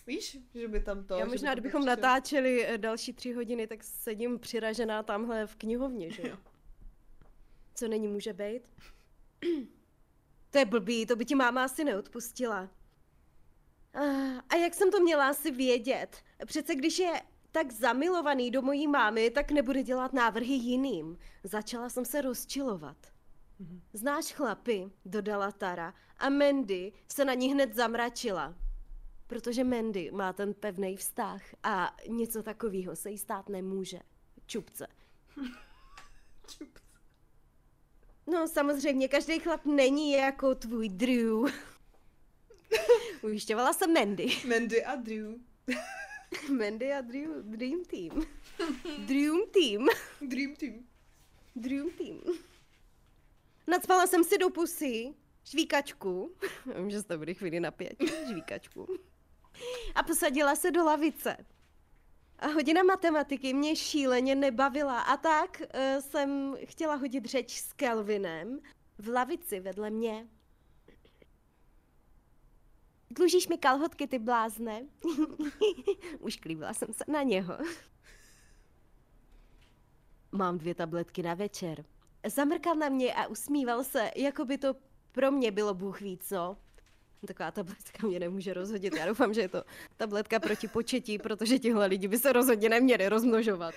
Víš, 0.07 0.37
že 0.53 0.67
by 0.67 0.79
tam 0.79 1.03
to... 1.03 1.17
Já 1.17 1.25
možná, 1.25 1.51
by 1.51 1.53
kdybychom 1.55 1.81
přišel... 1.81 1.95
natáčeli 1.95 2.65
eh, 2.65 2.77
další 2.77 3.13
tři 3.13 3.33
hodiny, 3.33 3.67
tak 3.67 3.83
sedím 3.83 4.39
přiražená 4.39 5.03
tamhle 5.03 5.47
v 5.47 5.55
knihovně, 5.55 6.11
že 6.11 6.27
jo? 6.27 6.37
Co 7.75 7.87
není 7.87 8.07
může 8.07 8.33
být? 8.33 8.61
To 10.53 10.59
je 10.59 10.65
blbý, 10.65 11.05
to 11.05 11.15
by 11.15 11.25
ti 11.25 11.35
máma 11.35 11.63
asi 11.63 11.83
neodpustila. 11.83 12.69
A 14.49 14.55
jak 14.55 14.73
jsem 14.73 14.91
to 14.91 14.99
měla 14.99 15.27
asi 15.27 15.51
vědět? 15.51 16.17
Přece 16.45 16.75
když 16.75 16.99
je 16.99 17.21
tak 17.51 17.71
zamilovaný 17.71 18.51
do 18.51 18.61
mojí 18.61 18.87
mámy, 18.87 19.29
tak 19.29 19.51
nebude 19.51 19.83
dělat 19.83 20.13
návrhy 20.13 20.53
jiným. 20.53 21.17
Začala 21.43 21.89
jsem 21.89 22.05
se 22.05 22.21
rozčilovat. 22.21 22.97
Mhm. 23.59 23.81
Znáš 23.93 24.33
chlapy, 24.33 24.91
dodala 25.05 25.51
Tara, 25.51 25.93
a 26.17 26.29
Mandy 26.29 26.91
se 27.07 27.25
na 27.25 27.33
ní 27.33 27.53
hned 27.53 27.75
zamračila. 27.75 28.55
Protože 29.27 29.63
Mandy 29.63 30.11
má 30.11 30.33
ten 30.33 30.53
pevný 30.53 30.97
vztah 30.97 31.41
a 31.63 31.95
něco 32.07 32.43
takového 32.43 32.95
se 32.95 33.09
jí 33.09 33.17
stát 33.17 33.49
nemůže. 33.49 33.99
Čupce. 34.45 34.87
Čupce. 36.57 36.82
No 38.27 38.47
samozřejmě, 38.47 39.07
každý 39.07 39.39
chlap 39.39 39.65
není 39.65 40.11
jako 40.11 40.55
tvůj 40.55 40.89
Drew. 40.89 41.45
Ujišťovala 43.21 43.73
jsem 43.73 43.93
Mandy. 43.93 44.27
Mandy 44.47 44.83
a 44.83 44.95
Drew. 44.95 45.35
Mandy 46.57 46.93
a 46.93 47.01
Drew, 47.01 47.29
Dream 47.43 47.83
Team. 47.85 48.25
Dream 49.05 49.41
Team. 49.51 49.87
Dream 50.21 50.55
Team. 50.55 50.85
Dream 51.55 51.89
Team. 51.89 52.21
Nadspala 53.67 54.07
jsem 54.07 54.23
si 54.23 54.37
do 54.37 54.49
pusy 54.49 55.13
švíkačku. 55.45 56.35
Vím, 56.77 56.91
že 56.91 57.01
jste 57.01 57.17
byli 57.17 57.35
chvíli 57.35 57.59
napět. 57.59 57.93
Švíkačku. 58.27 58.87
A 59.95 60.03
posadila 60.03 60.55
se 60.55 60.71
do 60.71 60.83
lavice. 60.85 61.37
A 62.39 62.47
hodina 62.47 62.83
matematiky 62.83 63.53
mě 63.53 63.75
šíleně 63.75 64.35
nebavila 64.35 65.01
a 65.01 65.17
tak 65.17 65.61
uh, 65.61 66.01
jsem 66.01 66.55
chtěla 66.65 66.95
hodit 66.95 67.25
řeč 67.25 67.61
s 67.61 67.73
Kelvinem 67.73 68.59
v 68.97 69.07
lavici 69.07 69.59
vedle 69.59 69.89
mě. 69.89 70.27
Dlužíš 73.11 73.47
mi 73.47 73.57
kalhotky, 73.57 74.07
ty 74.07 74.19
blázne? 74.19 74.85
Už 76.19 76.35
klíbila 76.35 76.73
jsem 76.73 76.93
se 76.93 77.03
na 77.07 77.23
něho. 77.23 77.57
Mám 80.31 80.57
dvě 80.57 80.75
tabletky 80.75 81.23
na 81.23 81.33
večer. 81.33 81.85
Zamrkal 82.27 82.75
na 82.75 82.89
mě 82.89 83.13
a 83.13 83.27
usmíval 83.27 83.83
se, 83.83 84.11
jako 84.15 84.45
by 84.45 84.57
to 84.57 84.75
pro 85.11 85.31
mě 85.31 85.51
bylo 85.51 85.73
bůh 85.73 86.01
víc, 86.01 86.29
no. 86.29 86.57
Taková 87.27 87.51
tabletka 87.51 88.07
mě 88.07 88.19
nemůže 88.19 88.53
rozhodit. 88.53 88.95
Já 88.95 89.05
doufám, 89.05 89.33
že 89.33 89.41
je 89.41 89.49
to 89.49 89.63
tabletka 89.97 90.39
proti 90.39 90.67
početí, 90.67 91.17
protože 91.17 91.59
tihle 91.59 91.85
lidi 91.85 92.07
by 92.07 92.19
se 92.19 92.33
rozhodně 92.33 92.69
neměli 92.69 93.09
rozmnožovat. 93.09 93.75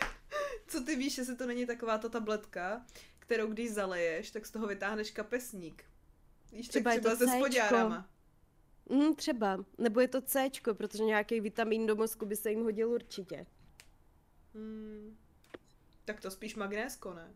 Co 0.66 0.80
ty 0.80 0.96
víš, 0.96 1.18
jestli 1.18 1.36
to 1.36 1.46
není 1.46 1.66
taková 1.66 1.98
ta 1.98 2.08
tabletka, 2.08 2.86
kterou 3.18 3.46
když 3.46 3.70
zaleješ, 3.70 4.30
tak 4.30 4.46
z 4.46 4.50
toho 4.50 4.66
vytáhneš 4.66 5.10
kapesník. 5.10 5.84
Víš, 6.52 6.68
třeba, 6.68 6.90
tak 6.90 7.00
třeba 7.00 7.16
se 7.16 7.26
spodárama. 7.26 8.08
Mm, 8.90 9.14
třeba. 9.14 9.64
Nebo 9.78 10.00
je 10.00 10.08
to 10.08 10.20
C, 10.20 10.50
protože 10.72 11.04
nějaký 11.04 11.40
vitamin 11.40 11.86
do 11.86 11.96
mozku 11.96 12.26
by 12.26 12.36
se 12.36 12.50
jim 12.50 12.62
hodil 12.62 12.90
určitě. 12.90 13.46
Hmm. 14.54 15.16
Tak 16.04 16.20
to 16.20 16.30
spíš 16.30 16.54
magnésko, 16.54 17.14
ne? 17.14 17.34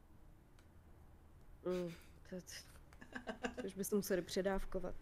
Mm, 1.67 1.93
to, 2.31 2.37
to 3.57 3.67
už 3.67 3.75
byste 3.75 3.97
museli 3.97 4.23
předávkovat. 4.23 4.95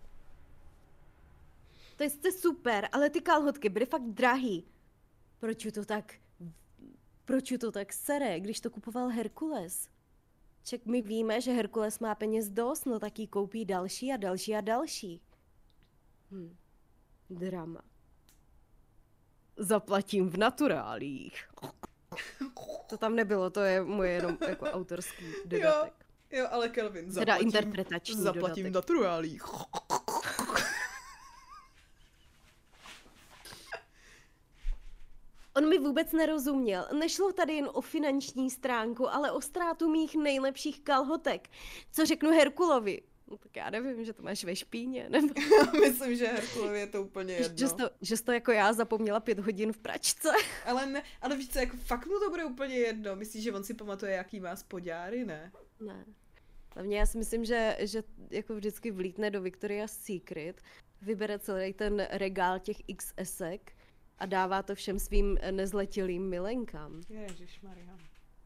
To 1.98 2.04
je 2.04 2.32
super, 2.32 2.88
ale 2.92 3.10
ty 3.10 3.20
kalhotky 3.20 3.68
byly 3.68 3.86
fakt 3.86 4.02
drahý. 4.02 4.66
Proč 5.38 5.66
to 5.74 5.84
tak... 5.84 6.14
Proč 7.24 7.52
to 7.60 7.72
tak 7.72 7.92
sere, 7.92 8.40
když 8.40 8.60
to 8.60 8.70
kupoval 8.70 9.08
Herkules? 9.08 9.88
Ček 10.64 10.86
my 10.86 11.02
víme, 11.02 11.40
že 11.40 11.52
Herkules 11.52 11.98
má 11.98 12.14
peněz 12.14 12.48
dost, 12.48 12.84
no 12.84 12.98
tak 12.98 13.18
jí 13.18 13.26
koupí 13.26 13.64
další 13.64 14.12
a 14.12 14.16
další 14.16 14.54
a 14.54 14.60
další. 14.60 15.20
Hm. 16.30 16.56
Drama. 17.30 17.82
Zaplatím 19.56 20.30
v 20.30 20.36
naturálích. 20.36 21.48
To 22.86 22.96
tam 22.98 23.16
nebylo, 23.16 23.50
to 23.50 23.60
je 23.60 23.84
moje 23.84 24.10
jenom 24.12 24.38
jako 24.48 24.64
autorský 24.64 25.24
dodatek. 25.44 26.06
Jo, 26.30 26.38
jo 26.40 26.48
ale 26.50 26.68
Kelvin, 26.68 27.12
zaplatím, 27.12 27.20
teda 27.20 27.36
interpretační 27.36 28.22
zaplatím 28.22 28.66
v 28.66 28.70
naturálích. 28.70 29.42
On 35.58 35.68
mi 35.68 35.78
vůbec 35.78 36.12
nerozuměl. 36.12 36.88
Nešlo 36.98 37.32
tady 37.32 37.52
jen 37.52 37.68
o 37.72 37.80
finanční 37.80 38.50
stránku, 38.50 39.14
ale 39.14 39.32
o 39.32 39.40
ztrátu 39.40 39.90
mých 39.90 40.16
nejlepších 40.16 40.80
kalhotek. 40.80 41.48
Co 41.92 42.06
řeknu 42.06 42.30
Herkulovi? 42.30 43.02
No 43.30 43.36
tak 43.36 43.56
já 43.56 43.70
nevím, 43.70 44.04
že 44.04 44.12
to 44.12 44.22
máš 44.22 44.44
ve 44.44 44.56
špíně, 44.56 45.06
nebo... 45.08 45.28
Myslím, 45.80 46.16
že 46.16 46.26
Herkulovi 46.26 46.80
je 46.80 46.86
to 46.86 47.02
úplně 47.02 47.34
jedno. 47.34 47.58
Že 47.58 47.68
jsi 47.68 47.74
to, 47.74 47.90
že 48.00 48.16
jsi 48.16 48.24
to 48.24 48.32
jako 48.32 48.52
já 48.52 48.72
zapomněla 48.72 49.20
pět 49.20 49.38
hodin 49.38 49.72
v 49.72 49.78
pračce. 49.78 50.28
ale 50.64 50.86
ne, 50.86 51.02
ale 51.20 51.36
víš 51.36 51.48
co, 51.48 51.58
jako 51.58 51.76
fakt 51.76 52.06
mu 52.06 52.20
to 52.20 52.30
bude 52.30 52.44
úplně 52.44 52.74
jedno. 52.74 53.16
Myslíš, 53.16 53.44
že 53.44 53.52
on 53.52 53.64
si 53.64 53.74
pamatuje, 53.74 54.12
jaký 54.12 54.40
má 54.40 54.56
spodňáry, 54.56 55.24
ne? 55.24 55.52
Ne. 55.80 56.04
Hlavně 56.74 56.98
já 56.98 57.06
si 57.06 57.18
myslím, 57.18 57.44
že, 57.44 57.76
že 57.80 58.02
jako 58.30 58.54
vždycky 58.54 58.90
vlítne 58.90 59.30
do 59.30 59.42
Victoria's 59.42 59.92
Secret, 59.92 60.62
vybere 61.02 61.38
celý 61.38 61.72
ten 61.72 62.06
regál 62.10 62.58
těch 62.58 62.76
XSek 62.96 63.72
a 64.18 64.26
dává 64.26 64.62
to 64.62 64.74
všem 64.74 64.98
svým 64.98 65.38
nezletilým 65.50 66.28
milenkám. 66.28 67.00
Maria. 67.62 67.98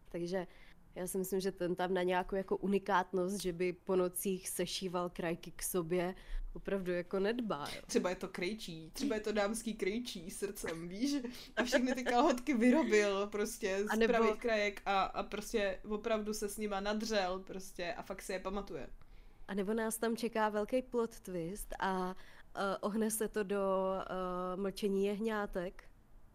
Takže 0.08 0.46
já 0.94 1.06
si 1.06 1.18
myslím, 1.18 1.40
že 1.40 1.52
ten 1.52 1.74
tam 1.74 1.94
na 1.94 2.02
nějakou 2.02 2.36
jako 2.36 2.56
unikátnost, 2.56 3.42
že 3.42 3.52
by 3.52 3.72
po 3.72 3.96
nocích 3.96 4.48
sešíval 4.48 5.10
krajky 5.10 5.50
k 5.50 5.62
sobě, 5.62 6.14
opravdu 6.52 6.92
jako 6.92 7.18
nedbá. 7.18 7.68
Jo. 7.76 7.82
Třeba 7.86 8.10
je 8.10 8.16
to 8.16 8.28
krejčí, 8.28 8.90
třeba 8.92 9.14
je 9.14 9.20
to 9.20 9.32
dámský 9.32 9.74
krejčí 9.74 10.30
srdcem, 10.30 10.88
víš? 10.88 11.14
A 11.56 11.64
všechny 11.64 11.94
ty 11.94 12.04
kalhotky 12.04 12.54
vyrobil 12.54 13.26
prostě 13.26 13.84
z 13.84 13.90
a 13.90 13.96
nebo... 13.96 14.12
pravých 14.12 14.36
krajek 14.36 14.82
a, 14.86 15.02
a 15.02 15.22
prostě 15.22 15.78
opravdu 15.88 16.34
se 16.34 16.48
s 16.48 16.58
nima 16.58 16.80
nadřel 16.80 17.38
prostě 17.38 17.94
a 17.94 18.02
fakt 18.02 18.22
si 18.22 18.32
je 18.32 18.38
pamatuje. 18.38 18.88
A 19.48 19.54
nebo 19.54 19.74
nás 19.74 19.98
tam 19.98 20.16
čeká 20.16 20.48
velký 20.48 20.82
plot 20.82 21.20
twist 21.20 21.74
a 21.78 22.16
ohne 22.80 23.10
se 23.10 23.28
to 23.28 23.42
do 23.42 23.94
uh, 23.94 24.60
mlčení 24.60 25.04
jehňátek, 25.06 25.84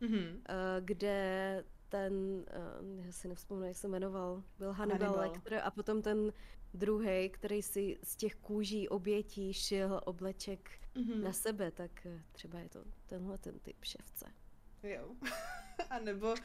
mm-hmm. 0.01 0.35
uh, 0.35 0.41
kde 0.79 1.63
ten, 1.89 2.13
uh, 2.13 3.05
já 3.05 3.11
si 3.11 3.27
nevzpomínám, 3.27 3.67
jak 3.67 3.77
se 3.77 3.87
jmenoval, 3.87 4.43
byl 4.59 4.73
Hannibal, 4.73 4.99
Hannibal. 4.99 5.31
Lecter 5.31 5.61
a 5.63 5.71
potom 5.71 6.01
ten 6.01 6.33
druhý, 6.73 7.29
který 7.29 7.61
si 7.61 7.97
z 8.03 8.15
těch 8.15 8.35
kůží 8.35 8.89
obětí 8.89 9.53
šil 9.53 10.01
obleček 10.05 10.79
mm-hmm. 10.95 11.23
na 11.23 11.33
sebe, 11.33 11.71
tak 11.71 12.07
třeba 12.31 12.59
je 12.59 12.69
to 12.69 12.83
tenhle 13.05 13.37
ten 13.37 13.59
typ 13.59 13.83
ševce. 13.83 14.25
Jo. 14.83 15.09
a, 15.89 15.99
nebo, 15.99 16.35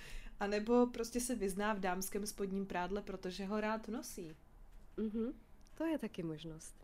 a 0.40 0.46
nebo 0.46 0.86
prostě 0.86 1.20
se 1.20 1.34
vyzná 1.34 1.72
v 1.72 1.80
dámském 1.80 2.26
spodním 2.26 2.66
prádle, 2.66 3.02
protože 3.02 3.46
ho 3.46 3.60
rád 3.60 3.88
nosí. 3.88 4.36
Mhm, 4.96 5.32
to 5.74 5.84
je 5.84 5.98
taky 5.98 6.22
možnost. 6.22 6.81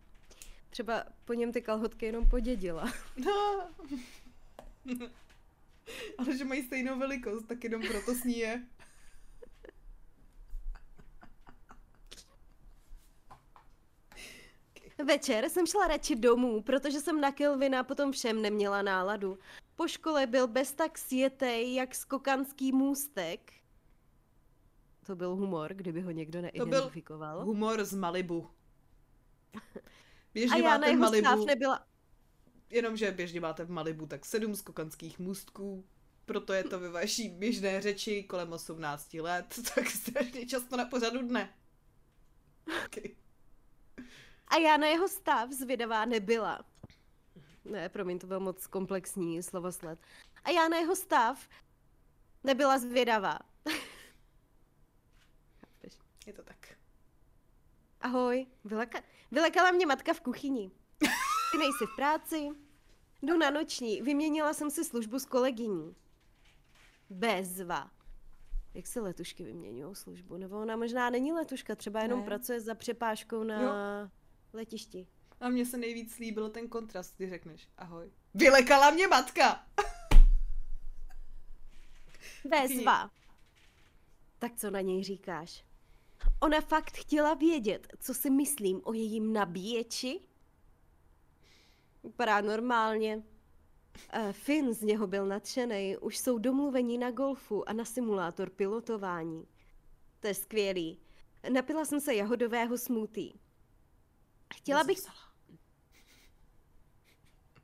Třeba 0.71 1.05
po 1.25 1.35
něm 1.35 1.53
ty 1.53 1.63
kalhotky 1.63 2.07
jenom 2.07 2.29
podědila. 2.29 2.93
No. 5.01 5.09
Ale 6.19 6.37
že 6.37 6.45
mají 6.45 6.63
stejnou 6.63 6.99
velikost, 6.99 7.47
tak 7.47 7.65
jenom 7.65 7.83
proto 7.83 8.15
s 8.15 8.25
ní 8.25 8.39
je. 8.39 8.63
Večer 15.05 15.49
jsem 15.49 15.67
šla 15.67 15.87
radši 15.87 16.17
domů, 16.17 16.63
protože 16.63 17.01
jsem 17.01 17.21
na 17.21 17.33
Kelvina 17.33 17.85
potom 17.85 18.13
všem 18.13 18.43
neměla 18.43 18.83
náladu. 18.83 19.39
Po 19.77 19.89
škole 19.89 20.27
byl 20.27 20.49
bez 20.49 20.73
tak 20.73 20.99
sjetej, 20.99 21.75
jak 21.75 21.95
skokanský 21.95 22.73
můstek. 22.73 23.53
To 25.07 25.17
byl 25.17 25.37
humor, 25.37 25.75
kdyby 25.75 26.01
ho 26.01 26.11
někdo 26.11 26.43
neidentifikoval. 26.43 27.39
To 27.39 27.45
byl 27.45 27.55
humor 27.55 27.85
z 27.85 27.95
Malibu. 27.95 28.51
Běžně 30.39 30.57
a 30.57 30.59
já 30.59 30.79
máte 30.79 30.97
v 30.97 30.99
Malibu, 30.99 31.45
nebyla... 31.45 31.87
Jenomže 32.71 33.11
běžně 33.11 33.41
máte 33.41 33.65
v 33.65 33.71
Malibu 33.71 34.07
tak 34.07 34.25
sedm 34.25 34.57
skokanských 34.57 35.19
můstků, 35.19 35.85
proto 36.25 36.53
je 36.53 36.65
to 36.65 36.81
ve 36.81 36.89
vaší 36.89 37.29
běžné 37.29 37.81
řeči 37.81 38.23
kolem 38.23 38.53
18 38.53 39.15
let, 39.15 39.61
tak 39.75 39.91
strašně 39.91 40.47
často 40.47 40.77
na 40.77 40.85
pořadu 40.85 41.23
dne. 41.23 41.55
Okay. 42.87 43.15
A 44.49 44.57
já 44.57 44.77
na 44.77 44.87
jeho 44.87 45.09
stav 45.09 45.51
zvědavá 45.51 46.05
nebyla. 46.05 46.65
Ne, 47.65 47.89
promiň, 47.89 48.19
to 48.19 48.27
byl 48.27 48.41
moc 48.41 48.67
komplexní 48.67 49.43
slovosled. 49.43 49.99
a 50.45 50.51
já 50.51 50.69
na 50.69 50.77
jeho 50.77 50.97
stav 50.97 51.49
nebyla 52.45 52.79
zvědavá. 52.79 53.39
Je 56.27 56.33
to 56.33 56.43
tak. 56.43 56.68
Ahoj, 58.01 58.47
vyleka- 58.65 59.03
vylekala 59.31 59.71
mě 59.71 59.87
matka 59.87 60.13
v 60.13 60.21
kuchyni. 60.21 60.71
Ty 61.53 61.59
nejsi 61.59 61.87
v 61.93 61.97
práci? 61.97 62.49
Jdu 63.23 63.39
na 63.39 63.51
noční, 63.51 64.03
vyměnila 64.03 64.53
jsem 64.55 64.71
si 64.71 64.85
službu 64.85 65.19
s 65.19 65.25
kolegyní. 65.27 65.95
Bezva. 67.11 67.91
Jak 68.75 68.87
se 68.87 69.01
letušky 69.01 69.45
vyměňují 69.45 69.95
službu? 69.95 70.37
Nebo 70.37 70.59
ona 70.61 70.77
možná 70.77 71.11
není 71.11 71.33
letuška, 71.33 71.75
třeba 71.77 72.01
jenom 72.03 72.19
Ne. 72.21 72.25
pracuje 72.27 72.61
za 72.61 72.75
přepážkou 72.75 73.43
na 73.43 73.63
Jo. 73.63 73.71
letišti. 74.53 75.07
A 75.41 75.49
mně 75.49 75.67
se 75.67 75.77
nejvíc 75.77 76.19
líbil 76.19 76.51
ten 76.51 76.69
kontrast, 76.69 77.17
kdy 77.17 77.29
řekneš 77.31 77.69
ahoj. 77.79 78.11
Vylekala 78.35 78.91
mě 78.91 79.09
matka! 79.09 79.67
Bezva. 82.45 83.11
Tak 84.39 84.53
co 84.57 84.71
na 84.71 84.81
něj 84.81 85.05
říkáš? 85.05 85.65
Ona 86.41 86.61
fakt 86.61 86.97
chtěla 86.97 87.35
vědět, 87.35 87.87
co 87.99 88.15
si 88.15 88.31
myslím 88.31 88.81
o 88.85 88.93
jejím 88.93 89.33
nabíječi? 89.33 90.21
Vypadá 92.05 92.41
normálně. 92.41 93.17
Uh, 93.17 94.33
Finn 94.33 94.75
z 94.75 94.83
něho 94.83 95.07
byl 95.07 95.27
nadšený, 95.27 95.97
už 95.97 96.19
jsou 96.19 96.39
domluvení 96.39 96.99
na 96.99 97.11
golfu 97.11 97.69
a 97.69 97.73
na 97.73 97.85
simulátor 97.85 98.51
pilotování. 98.51 99.47
To 100.21 100.27
je 100.27 100.35
skvělý. 100.35 101.01
Napila 101.53 101.85
jsem 101.85 102.01
se 102.01 102.15
jahodového 102.15 102.79
smoothie. 102.79 103.33
Chtěla 104.55 104.85
bych, 104.85 104.99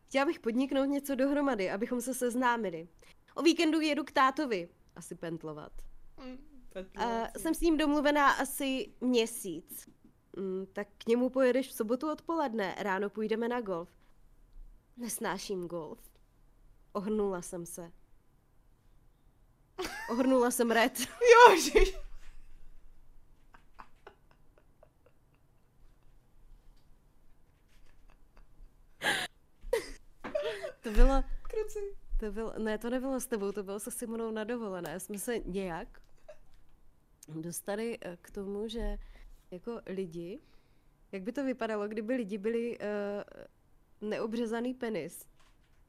chtěla 0.07 0.25
bych 0.25 0.41
podniknout 0.41 0.85
něco 0.85 1.15
dohromady, 1.15 1.71
abychom 1.71 2.01
se 2.01 2.15
seznámili. 2.15 2.89
O 3.35 3.43
víkendu 3.43 3.81
jedu 3.81 4.05
k 4.05 4.13
tátovi, 4.13 4.69
asi 4.97 5.15
pentlovat. 5.15 5.73
A 6.97 7.39
jsem 7.39 7.55
s 7.55 7.61
ním 7.61 7.77
domluvená 7.77 8.31
asi 8.31 8.95
měsíc. 9.01 9.89
Mm, 10.37 10.67
tak 10.73 10.89
k 10.99 11.07
němu 11.07 11.31
pojedeš 11.31 11.69
v 11.69 11.73
sobotu 11.73 12.13
odpoledne, 12.13 12.75
ráno 12.79 13.11
půjdeme 13.11 13.49
na 13.49 13.61
golf. 13.61 13.89
Nesnáším 14.97 15.69
golf. 15.69 15.99
Ohrnula 16.93 17.43
jsem 17.43 17.67
se. 17.67 17.93
Ohrnula 20.11 20.51
jsem 20.51 20.71
red. 20.71 20.99
Jo, 21.09 21.61
že... 21.61 22.05
To 30.81 30.91
bylo, 30.91 31.25
Kruci. 31.43 31.79
to 32.21 32.33
bylo, 32.33 32.53
ne, 32.59 32.79
to 32.79 32.91
nebylo 32.91 33.21
s 33.21 33.27
tebou, 33.27 33.53
to 33.53 33.63
bylo 33.63 33.81
se 33.81 33.91
Simonou 33.91 34.31
na 34.31 34.45
dovolené. 34.45 35.01
Jsme 35.01 35.19
se 35.19 35.39
nějak 35.39 36.01
dostali 37.29 37.99
eh, 38.01 38.19
k 38.23 38.31
tomu, 38.31 38.69
že 38.69 38.99
jako 39.51 39.81
lidi, 39.87 40.41
jak 41.13 41.23
by 41.23 41.33
to 41.33 41.45
vypadalo, 41.45 41.89
kdyby 41.89 42.15
lidi 42.15 42.39
byli 42.39 42.79
uh, 42.79 44.09
neobřezaný 44.09 44.75
penis. 44.75 45.27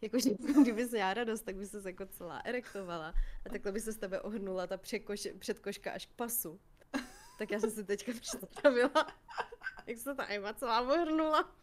Jakože 0.02 0.30
kdyby 0.62 0.86
se 0.86 0.96
měla 0.96 1.14
radost, 1.14 1.42
tak 1.42 1.56
by 1.56 1.66
se 1.66 1.82
jako 1.86 2.06
celá 2.06 2.40
erektovala 2.40 3.14
a 3.46 3.50
takhle 3.50 3.72
by 3.72 3.80
se 3.82 3.92
z 3.92 3.98
tebe 3.98 4.22
ohrnula 4.22 4.68
ta 4.68 4.78
překoš, 4.78 5.28
předkoška 5.40 5.92
až 5.92 6.06
k 6.06 6.14
pasu. 6.14 6.60
Tak 7.38 7.52
já 7.52 7.60
jsem 7.60 7.72
si 7.72 7.84
teďka 7.84 8.12
představila, 8.22 9.08
jak 9.88 9.98
se 9.98 10.16
ta 10.16 10.34
Ema 10.34 10.54
celá 10.54 10.82
ohrnula. 10.82 11.56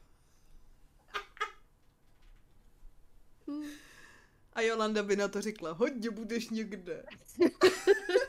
A 4.52 4.60
Jolanda 4.60 5.02
by 5.02 5.16
na 5.16 5.28
to 5.28 5.40
řekla, 5.40 5.72
hodně 5.72 6.10
budeš 6.10 6.50
někde. 6.50 7.04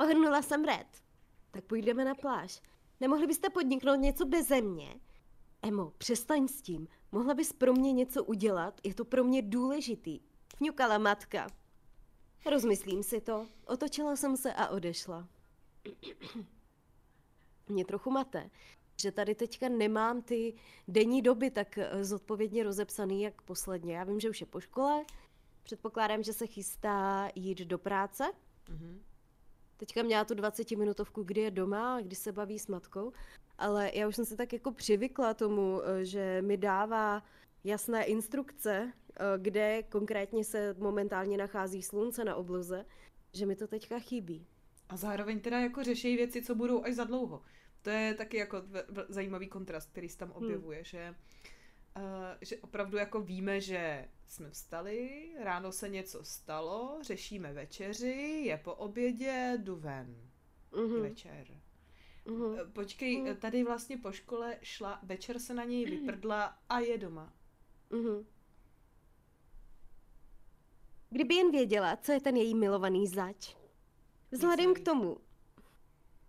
Ohrnula 0.00 0.42
jsem 0.42 0.64
red. 0.64 0.86
Tak 1.50 1.64
půjdeme 1.64 2.04
na 2.04 2.14
pláž. 2.14 2.62
Nemohli 3.00 3.26
byste 3.26 3.50
podniknout 3.50 3.94
něco 3.96 4.24
beze 4.24 4.60
mě? 4.60 5.00
Emo, 5.62 5.92
přestaň 5.98 6.48
s 6.48 6.62
tím. 6.62 6.88
Mohla 7.12 7.34
bys 7.34 7.52
pro 7.52 7.72
mě 7.72 7.92
něco 7.92 8.24
udělat? 8.24 8.80
Je 8.84 8.94
to 8.94 9.04
pro 9.04 9.24
mě 9.24 9.42
důležitý. 9.42 10.20
Fňukala 10.56 10.98
matka. 10.98 11.46
Rozmyslím 12.50 13.02
si 13.02 13.20
to. 13.20 13.46
Otočila 13.66 14.16
jsem 14.16 14.36
se 14.36 14.52
a 14.52 14.68
odešla. 14.68 15.28
Mě 17.68 17.84
trochu 17.84 18.10
mate, 18.10 18.50
že 19.00 19.12
tady 19.12 19.34
teďka 19.34 19.68
nemám 19.68 20.22
ty 20.22 20.54
denní 20.88 21.22
doby 21.22 21.50
tak 21.50 21.78
eh, 21.78 22.04
zodpovědně 22.04 22.62
rozepsaný, 22.62 23.22
jak 23.22 23.42
posledně. 23.42 23.96
Já 23.96 24.04
vím, 24.04 24.20
že 24.20 24.30
už 24.30 24.40
je 24.40 24.46
po 24.46 24.60
škole, 24.60 25.04
předpokládám, 25.62 26.22
že 26.22 26.32
se 26.32 26.46
chystá 26.46 27.28
jít 27.34 27.58
do 27.58 27.78
práce. 27.78 28.32
Mhm. 28.68 29.09
Teďka 29.80 30.02
měla 30.02 30.24
tu 30.24 30.34
20 30.34 30.70
minutovku, 30.70 31.22
kdy 31.22 31.40
je 31.40 31.50
doma 31.50 32.00
kdy 32.00 32.16
se 32.16 32.32
baví 32.32 32.58
s 32.58 32.66
matkou, 32.66 33.12
ale 33.58 33.90
já 33.94 34.08
už 34.08 34.16
jsem 34.16 34.24
se 34.24 34.36
tak 34.36 34.52
jako 34.52 34.72
přivykla 34.72 35.34
tomu, 35.34 35.82
eh, 35.82 36.04
že 36.04 36.42
mi 36.42 36.56
dává 36.56 37.22
jasné 37.64 38.04
instrukce, 38.04 38.92
eh, 38.92 39.24
kde 39.38 39.82
konkrétně 39.82 40.44
se 40.44 40.74
momentálně 40.78 41.36
nachází 41.36 41.82
slunce 41.82 42.24
na 42.24 42.36
obloze, 42.36 42.84
že 43.32 43.46
mi 43.46 43.56
to 43.56 43.66
teďka 43.66 43.98
chybí. 43.98 44.46
A 44.88 44.96
zároveň 44.96 45.40
teda 45.40 45.60
jako 45.60 45.84
řeší 45.84 46.16
věci, 46.16 46.42
co 46.42 46.54
budou 46.54 46.84
až 46.84 46.94
za 46.94 47.04
dlouho. 47.04 47.42
To 47.82 47.90
je 47.90 48.14
taky 48.14 48.36
jako 48.36 48.62
zajímavý 49.08 49.48
kontrast, 49.48 49.90
který 49.90 50.08
se 50.08 50.18
tam 50.18 50.30
objevuje, 50.30 50.78
hmm. 50.78 50.84
že, 50.84 51.14
uh, 51.96 52.02
že 52.40 52.56
opravdu 52.56 52.96
jako 52.96 53.20
víme, 53.20 53.60
že 53.60 54.08
jsme 54.30 54.50
vstali, 54.50 55.30
ráno 55.38 55.72
se 55.72 55.88
něco 55.88 56.24
stalo, 56.24 56.98
řešíme 57.02 57.52
večeři, 57.52 58.42
je 58.46 58.56
po 58.58 58.74
obědě, 58.74 59.58
jdu 59.62 59.76
ven. 59.76 60.16
Mhm, 60.76 61.02
Večer. 61.02 61.46
mhm. 62.24 62.56
Eh, 62.60 62.64
Počkej, 62.64 63.16
Mhm. 63.20 63.26
eh, 63.30 63.34
tady 63.34 63.64
vlastně 63.64 63.96
po 63.98 64.12
škole 64.12 64.56
šla, 64.62 65.00
večer 65.02 65.38
se 65.38 65.54
na 65.54 65.64
něj 65.64 65.84
vyprdla 65.84 66.58
a 66.68 66.78
je 66.78 66.98
doma. 66.98 67.32
Mhm. 67.90 68.26
Kdyby 71.10 71.34
jen 71.34 71.50
věděla, 71.50 71.96
co 71.96 72.12
je 72.12 72.20
ten 72.20 72.36
její 72.36 72.54
milovaný 72.54 73.06
zač. 73.06 73.56
Vzhledem 74.30 74.74
k 74.74 74.80
tomu, 74.80 75.18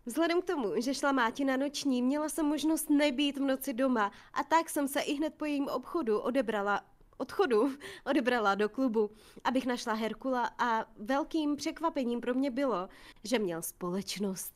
vzhledem 0.06 0.42
k 0.42 0.46
tomu, 0.46 0.82
že 0.82 0.94
šla 0.94 1.12
máti 1.12 1.46
na 1.46 1.58
noční, 1.58 2.02
měla 2.02 2.30
jsem 2.30 2.46
možnost 2.46 2.90
nebýt 2.90 3.38
v 3.38 3.42
noci 3.42 3.74
doma 3.74 4.12
a 4.34 4.44
tak 4.44 4.70
jsem 4.70 4.88
se 4.88 5.02
i 5.02 5.14
hned 5.14 5.34
po 5.36 5.46
jejím 5.46 5.68
obchodu 5.68 6.20
odebrala 6.20 6.91
odchodu 7.22 7.72
odebrala 8.06 8.56
do 8.56 8.70
klubu, 8.70 9.12
abych 9.44 9.66
našla 9.66 9.94
Herkula 9.94 10.52
a 10.58 10.86
velkým 10.98 11.56
překvapením 11.56 12.22
pro 12.22 12.34
mě 12.34 12.52
bylo, 12.52 12.90
že 13.24 13.40
měl 13.40 13.62
společnost. 13.62 14.54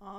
A, 0.00 0.10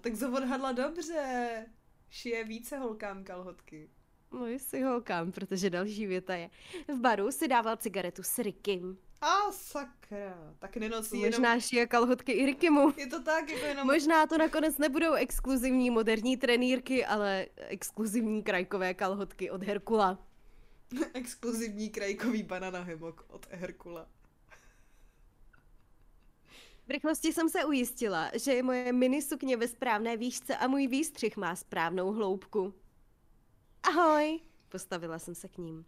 tak 0.00 0.12
to 0.18 0.32
odhadla 0.32 0.72
dobře. 0.72 1.66
Šije 2.10 2.44
více 2.44 2.78
holkám 2.78 3.24
kalhotky. 3.24 3.90
No 4.32 4.46
jestli 4.46 4.82
holkám, 4.82 5.32
protože 5.32 5.70
další 5.70 6.06
věta 6.06 6.34
je. 6.34 6.50
V 6.88 7.00
baru 7.00 7.32
si 7.32 7.48
dával 7.48 7.76
cigaretu 7.76 8.22
s 8.22 8.38
Rikym. 8.38 8.98
A 9.20 9.52
sakra, 9.52 10.54
tak 10.58 10.76
nenosí 10.76 11.20
jenom... 11.20 11.40
Možná 11.40 11.60
šije 11.60 11.86
kalhotky 11.86 12.32
i 12.32 12.46
Rikymu. 12.46 12.92
Je 12.96 13.06
to 13.06 13.22
tak, 13.22 13.50
jako 13.50 13.66
jenom... 13.66 13.86
Možná 13.86 14.26
to 14.26 14.38
nakonec 14.38 14.78
nebudou 14.78 15.12
exkluzivní 15.12 15.90
moderní 15.90 16.36
trenýrky, 16.36 17.06
ale 17.06 17.46
exkluzivní 17.56 18.42
krajkové 18.42 18.94
kalhotky 18.94 19.50
od 19.50 19.62
Herkula. 19.62 20.18
Exkluzivní 21.14 21.90
krajkový 21.90 22.42
banana 22.42 22.80
hemok 22.80 23.24
od 23.28 23.46
Herkula. 23.50 24.08
V 26.86 26.90
rychlosti 26.90 27.32
jsem 27.32 27.48
se 27.48 27.64
ujistila, 27.64 28.30
že 28.34 28.52
je 28.52 28.62
moje 28.62 28.92
mini 28.92 29.22
sukně 29.22 29.56
ve 29.56 29.68
správné 29.68 30.16
výšce 30.16 30.56
a 30.56 30.66
můj 30.66 30.86
výstřih 30.86 31.36
má 31.36 31.56
správnou 31.56 32.12
hloubku. 32.12 32.74
Ahoj, 33.82 34.40
postavila 34.68 35.18
jsem 35.18 35.34
se 35.34 35.48
k 35.48 35.58
ním. 35.58 35.84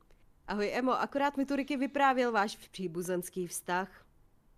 Ahoj 0.48 0.70
Emo, 0.74 0.92
akorát 1.00 1.36
mi 1.36 1.46
tu 1.46 1.56
Riky 1.56 1.76
vyprávěl 1.76 2.32
váš 2.32 2.56
příbuzenský 2.56 3.46
vztah. 3.46 4.06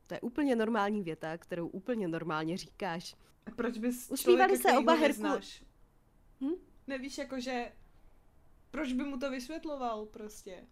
To 0.07 0.15
je 0.15 0.21
úplně 0.21 0.57
normální 0.57 1.03
věta, 1.03 1.39
kterou 1.39 1.69
úplně 1.69 2.09
normálně 2.09 2.57
říkáš. 2.57 3.15
A 3.47 3.51
proč 3.51 3.79
bys 3.79 4.11
Uspívali 4.11 4.57
se 4.57 4.73
oba 4.79 4.95
Herku- 4.97 5.01
neznáš? 5.09 5.65
Hm? 6.41 6.55
Nevíš, 6.87 7.19
jakože... 7.19 7.73
Proč 8.71 8.93
by 8.93 9.05
mu 9.05 9.19
to 9.19 9.31
vysvětloval 9.31 10.07
prostě? 10.07 10.65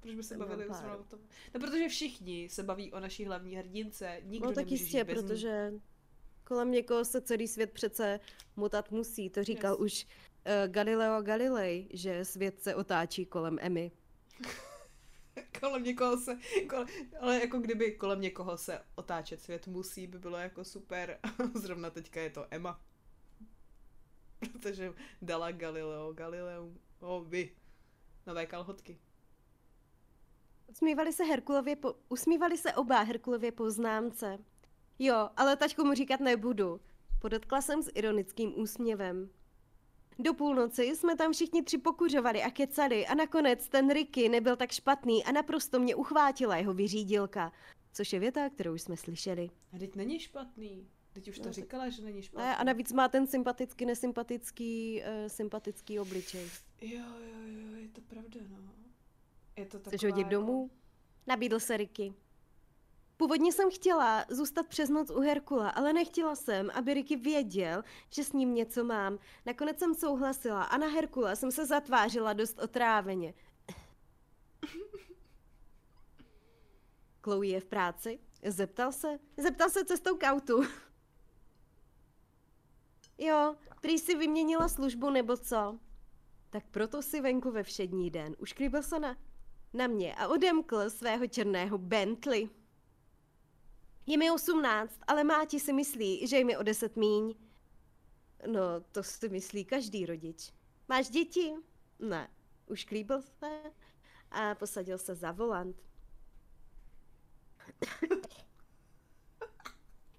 Proč 0.00 0.14
by 0.14 0.22
se 0.22 0.36
No, 0.36 0.46
bavili 0.46 0.68
zrovna 0.74 0.96
o 0.96 1.04
tom? 1.04 1.20
No, 1.54 1.60
protože 1.60 1.88
všichni 1.88 2.48
se 2.48 2.62
baví 2.62 2.92
o 2.92 3.00
naší 3.00 3.24
hlavní 3.24 3.56
hrdince. 3.56 4.20
Nikdo 4.24 4.46
No 4.48 4.54
tak 4.54 4.70
jistě, 4.70 4.98
ní. 4.98 5.04
protože 5.04 5.72
kolem 6.44 6.70
někoho 6.70 7.04
se 7.04 7.20
celý 7.20 7.48
svět 7.48 7.72
přece 7.72 8.20
motat 8.56 8.90
musí. 8.90 9.30
To 9.30 9.44
říkal 9.44 9.72
Yes. 9.72 9.80
už 9.80 10.06
uh, 10.46 10.72
Galileo 10.72 11.22
Galilei, 11.22 11.88
že 11.92 12.24
svět 12.24 12.62
se 12.62 12.74
otáčí 12.74 13.26
kolem 13.26 13.58
Emmy. 13.60 13.92
kolem 15.60 15.82
někoho 15.84 16.16
se, 16.16 16.38
kole, 16.68 16.86
ale 17.20 17.40
jako 17.40 17.58
kdyby 17.58 17.92
kolem 17.92 18.20
někoho 18.20 18.56
se 18.58 18.80
otáčet 18.94 19.42
svět 19.42 19.66
musí, 19.66 20.06
by 20.06 20.18
bylo 20.18 20.36
jako 20.36 20.64
super. 20.64 21.18
Zrovna 21.54 21.90
teďka 21.90 22.20
je 22.20 22.30
to 22.30 22.46
Emma. 22.50 22.80
Protože 24.52 24.92
dala 25.22 25.52
Galileo 25.52 26.12
Galileu 26.12 26.74
O, 27.00 27.20
vy. 27.20 27.50
Nové 28.26 28.46
kalhotky. 28.46 28.98
Usmívali 30.66 31.12
se 31.12 31.24
Herkulově 31.24 31.76
po... 31.76 31.94
Usmívali 32.08 32.58
se 32.58 32.74
oba 32.74 33.02
Herkulově 33.02 33.52
poznámce. 33.52 34.38
Jo, 34.98 35.30
ale 35.36 35.56
tačku 35.56 35.84
mu 35.84 35.94
říkat 35.94 36.20
nebudu. 36.20 36.80
Podotkla 37.20 37.60
jsem 37.60 37.82
s 37.82 37.90
ironickým 37.94 38.60
úsměvem. 38.60 39.30
Do 40.18 40.34
půlnoci 40.34 40.82
jsme 40.96 41.16
tam 41.16 41.32
všichni 41.32 41.62
tři 41.62 41.78
pokuřovali 41.78 42.42
a 42.42 42.50
kecali 42.50 43.06
a 43.06 43.14
nakonec 43.14 43.68
ten 43.68 43.90
Ricky 43.92 44.28
nebyl 44.28 44.56
tak 44.56 44.72
špatný 44.72 45.24
a 45.24 45.32
naprosto 45.32 45.80
mě 45.80 45.94
uchvátila 45.94 46.56
jeho 46.56 46.74
vyřídilka. 46.74 47.52
Což 47.92 48.12
je 48.12 48.20
věta, 48.20 48.50
kterou 48.50 48.74
jsme 48.78 48.96
slyšeli. 48.96 49.50
A 49.72 49.78
teď 49.78 49.94
není 49.96 50.20
špatný. 50.20 50.88
Teď 51.12 51.28
už 51.28 51.36
to 51.36 51.42
No, 51.42 51.44
tak- 51.44 51.54
říkala, 51.54 51.88
že 51.88 52.02
není 52.02 52.22
špatný. 52.22 52.46
Ne, 52.48 52.56
a 52.56 52.64
navíc 52.64 52.92
má 52.92 53.08
ten 53.08 53.26
sympatický, 53.26 53.86
nesympatický, 53.86 55.02
uh, 55.02 55.28
sympatický 55.28 55.98
obličej. 56.00 56.48
Jo, 56.80 57.00
jo, 57.20 57.38
jo, 57.46 57.76
je 57.76 57.88
to 57.88 58.00
pravda, 58.00 58.40
no. 58.50 58.58
Je 59.56 59.66
to 59.66 59.78
taková 59.78 59.90
Chceš 59.96 60.04
hodit 60.10 60.20
jako- 60.20 60.30
domů? 60.30 60.70
Nabídl 61.26 61.60
se 61.60 61.76
Ricky. 61.76 62.14
Původně 63.18 63.52
jsem 63.52 63.70
chtěla 63.70 64.24
zůstat 64.28 64.66
přes 64.66 64.90
noc 64.90 65.10
u 65.10 65.20
Herkula, 65.20 65.70
ale 65.70 65.92
nechtěla 65.92 66.34
jsem, 66.34 66.70
aby 66.74 66.94
Ricky 66.94 67.16
věděl, 67.16 67.82
že 68.10 68.24
s 68.24 68.32
ním 68.32 68.54
něco 68.54 68.84
mám. 68.84 69.18
Nakonec 69.46 69.78
jsem 69.78 69.94
souhlasila 69.94 70.62
a 70.62 70.76
na 70.76 70.86
Herkula 70.86 71.36
jsem 71.36 71.50
se 71.50 71.66
zatvářila 71.66 72.32
dost 72.32 72.58
otráveně. 72.58 73.34
Chloe 77.22 77.46
je 77.46 77.60
v 77.60 77.64
práci? 77.64 78.18
Zeptal 78.44 78.92
se? 78.92 79.18
Zeptal 79.36 79.70
se 79.70 79.84
cestou 79.84 80.16
k 80.16 80.22
autu. 80.22 80.62
jo, 83.18 83.56
prý 83.80 83.98
si 83.98 84.14
vyměnila 84.14 84.68
službu 84.68 85.10
nebo 85.10 85.36
co? 85.36 85.78
Tak 86.50 86.64
proto 86.70 87.02
si 87.02 87.20
venku 87.20 87.50
ve 87.50 87.62
všední 87.62 88.10
den 88.10 88.36
ušklíbil 88.38 88.82
se 88.82 88.98
na, 88.98 89.16
na 89.72 89.86
mě 89.86 90.14
a 90.14 90.28
odemkl 90.28 90.90
svého 90.90 91.26
černého 91.26 91.78
Bentley. 91.78 92.48
Je 94.08 94.18
mi 94.18 94.30
18, 94.30 95.00
ale 95.06 95.24
máti 95.24 95.60
si 95.60 95.72
myslí, 95.72 96.26
že 96.26 96.36
je 96.36 96.44
mi 96.44 96.56
o 96.56 96.62
10 96.62 96.96
míň. 96.96 97.34
No, 98.46 98.80
to 98.92 99.02
si 99.02 99.28
myslí 99.28 99.64
každý 99.64 100.06
rodič. 100.06 100.52
Máš 100.88 101.08
děti? 101.08 101.54
Ne. 101.98 102.30
Ušklíbil 102.66 103.22
se 103.22 103.62
a 104.30 104.54
posadil 104.54 104.98
se 104.98 105.14
za 105.14 105.32
volant. 105.32 105.76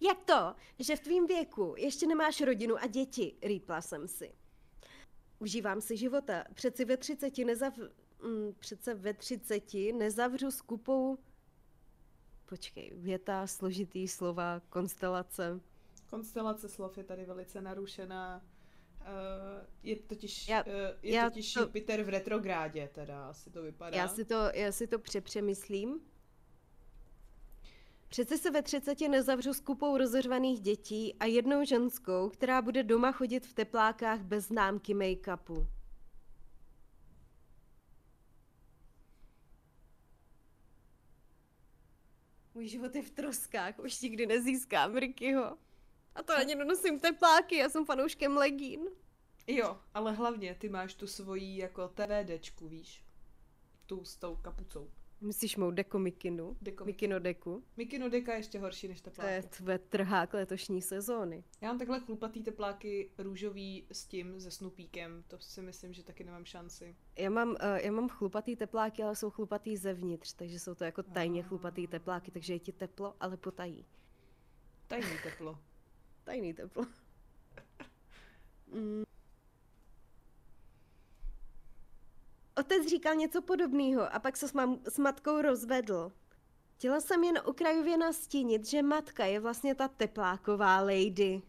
Jak 0.02 0.23
to, 0.25 0.56
že 0.80 0.95
v 0.95 0.99
tvým 0.99 1.28
věku 1.28 1.73
ještě 1.78 2.08
nemáš 2.08 2.41
rodinu 2.41 2.78
a 2.78 2.88
děti, 2.88 3.38
rýpla 3.41 3.82
jsem 3.82 4.08
si. 4.08 4.36
Užívám 5.39 5.82
si 5.82 5.97
života. 5.97 6.43
Přeci 6.54 6.86
ve 6.86 6.97
třiceti 6.97 7.45
nezav... 7.45 7.78
Mm, 8.23 8.54
přece 8.60 8.93
ve 8.93 9.13
třiceti 9.13 9.93
nezavřu 9.93 10.52
s 10.52 10.62
kupou... 10.62 11.17
Počkej, 12.49 12.91
věta, 12.95 13.47
složitý 13.47 14.07
slova, 14.07 14.62
konstelace. 14.69 15.59
Konstelace 16.09 16.69
slov 16.69 16.97
je 16.97 17.03
tady 17.03 17.25
velice 17.25 17.62
narušená. 17.62 18.41
Uh, 19.01 19.05
je 19.83 19.95
totiž, 19.95 20.47
Já- 20.47 20.63
uh, 20.63 20.71
je 21.01 21.13
já 21.13 21.29
totiž 21.29 21.53
to- 21.53 21.59
Jupiter 21.62 22.03
v 22.03 22.09
retrográdě, 22.09 22.89
teda 22.93 23.29
asi 23.29 23.49
to 23.49 23.62
vypadá. 23.62 23.97
Já 23.97 24.07
si 24.07 24.25
to, 24.25 24.35
já 24.53 24.71
si 24.71 24.88
to 24.88 24.99
přepřemyslím. 24.99 25.99
Přece 28.07 28.38
se 28.38 28.51
ve 28.51 28.62
třiceti 28.62 29.07
nezavřu 29.09 29.53
s 29.53 29.59
kupou 29.59 29.97
rozeřvaných 29.97 30.59
dětí 30.62 31.15
a 31.19 31.25
jednou 31.25 31.63
ženskou, 31.65 32.29
která 32.29 32.62
bude 32.62 32.83
doma 32.83 33.12
chodit 33.12 33.45
v 33.45 33.53
teplákách 33.53 34.19
bez 34.21 34.47
známky 34.47 34.93
make-upu. 34.95 35.67
Můj 42.60 42.67
život 42.67 42.95
je 42.95 43.02
v 43.02 43.10
troskách, 43.10 43.80
už 43.80 44.02
nikdy 44.02 44.26
nezískám 44.26 44.95
Rickyho. 44.95 45.58
A 46.15 46.24
to 46.24 46.34
ani 46.34 46.56
nenosím 46.56 47.00
tepláky, 47.00 47.56
já 47.56 47.69
jsem 47.69 47.86
fanouškem 47.86 48.38
legín. 48.38 48.82
Jo, 49.48 49.78
ale 49.93 50.12
hlavně 50.12 50.56
ty 50.56 50.69
máš 50.69 50.93
tu 50.93 51.08
svoji 51.08 51.58
jako 51.58 51.88
TVDčku, 51.88 52.67
víš? 52.67 53.04
Tu 53.86 54.06
s 54.06 54.15
tou 54.15 54.36
kapucou. 54.36 54.91
Myslíš 55.21 55.55
mou 55.58 55.71
deko 55.71 55.99
mikinu? 55.99 56.58
Deko 56.62 56.86
Mikino 56.86 57.19
deku? 57.19 57.63
Mikino 57.77 58.10
deka 58.10 58.32
je 58.34 58.39
ještě 58.39 58.60
horší 58.60 58.88
než 58.88 59.01
To 59.01 59.10
tepláky. 59.10 59.32
je 59.34 59.43
tvé 59.43 59.79
trhák 59.79 60.34
letošní 60.34 60.82
sezóny. 60.82 61.43
Já 61.62 61.67
mám 61.67 61.77
takhle 61.79 61.99
chlupatý 61.99 62.43
tepláky 62.43 63.10
růžový 63.17 63.86
s 63.91 64.05
tím, 64.05 64.39
se 64.41 64.51
snupíkem. 64.51 65.23
To 65.27 65.38
si 65.39 65.62
myslím, 65.62 65.93
že 65.93 66.03
taky 66.03 66.23
nemám 66.23 66.45
šanci. 66.45 66.95
Já 67.17 67.29
mám, 67.29 67.49
uh, 67.49 67.55
já 67.84 67.91
mám 67.91 68.10
chlupatý 68.10 68.55
tepláky, 68.55 69.03
ale 69.03 69.15
jsou 69.15 69.29
chlupatý 69.29 69.77
zevnitř, 69.77 70.34
takže 70.34 70.60
jsou 70.60 70.75
to 70.75 70.84
jako 70.84 71.03
tajně 71.03 71.43
chlupatý 71.43 71.88
tepláky, 71.88 72.32
takže 72.32 72.53
je 72.53 72.60
ti 72.60 72.71
teplo, 72.71 73.15
ale 73.19 73.38
potají. 73.38 73.86
Tajný 74.88 75.17
teplo. 75.23 75.60
Tajný 76.23 76.53
teplo. 76.53 76.86
Mm. 78.73 79.03
Otec 82.60 82.88
říkal 82.88 83.15
něco 83.15 83.41
podobného 83.41 84.13
a 84.13 84.19
pak 84.19 84.38
se 84.38 84.48
s, 84.48 84.54
mam, 84.54 84.80
s 84.89 84.98
matkou 84.98 85.41
rozvedl. 85.41 86.12
Chtěla 86.76 87.02
jsem 87.02 87.24
jen 87.24 87.39
okrajově 87.45 87.98
nastínit, 87.98 88.65
že 88.65 88.82
matka 88.82 89.26
je 89.26 89.39
vlastně 89.39 89.76
ta 89.76 89.88
tepláková 89.88 90.82
lady. 90.82 91.41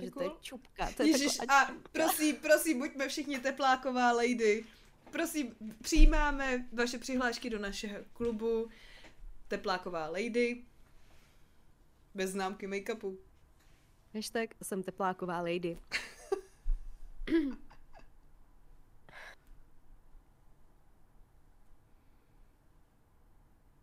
Že 0.00 0.10
to 0.10 0.22
je 0.22 0.30
čupka. 0.40 0.90
To 0.96 1.02
je 1.02 1.18
taková 1.36 1.60
a 1.62 1.72
prosím, 1.92 2.36
prosím, 2.36 2.78
buďme 2.78 3.08
všichni 3.08 3.38
tepláková 3.38 4.12
lady. 4.12 4.64
Prosím, 5.10 5.54
přijímáme 5.82 6.68
vaše 6.72 6.98
přihlášky 6.98 7.50
do 7.50 7.58
našeho 7.58 8.04
klubu 8.12 8.68
Tepláková 9.48 10.08
lady. 10.08 10.64
Bez 12.14 12.30
známky 12.30 12.66
make-upu. 12.66 13.16
Hashtag 14.14 14.54
jsem 14.62 14.82
tepláková 14.82 15.40
lady. 15.40 15.78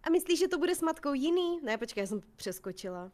A 0.04 0.10
myslíš, 0.10 0.40
že 0.40 0.48
to 0.48 0.58
bude 0.58 0.76
s 0.76 0.82
matkou 0.82 1.14
jiný? 1.14 1.60
Ne, 1.64 1.78
počkej, 1.78 2.02
já 2.02 2.08
jsem 2.08 2.22
přeskočila. 2.36 3.12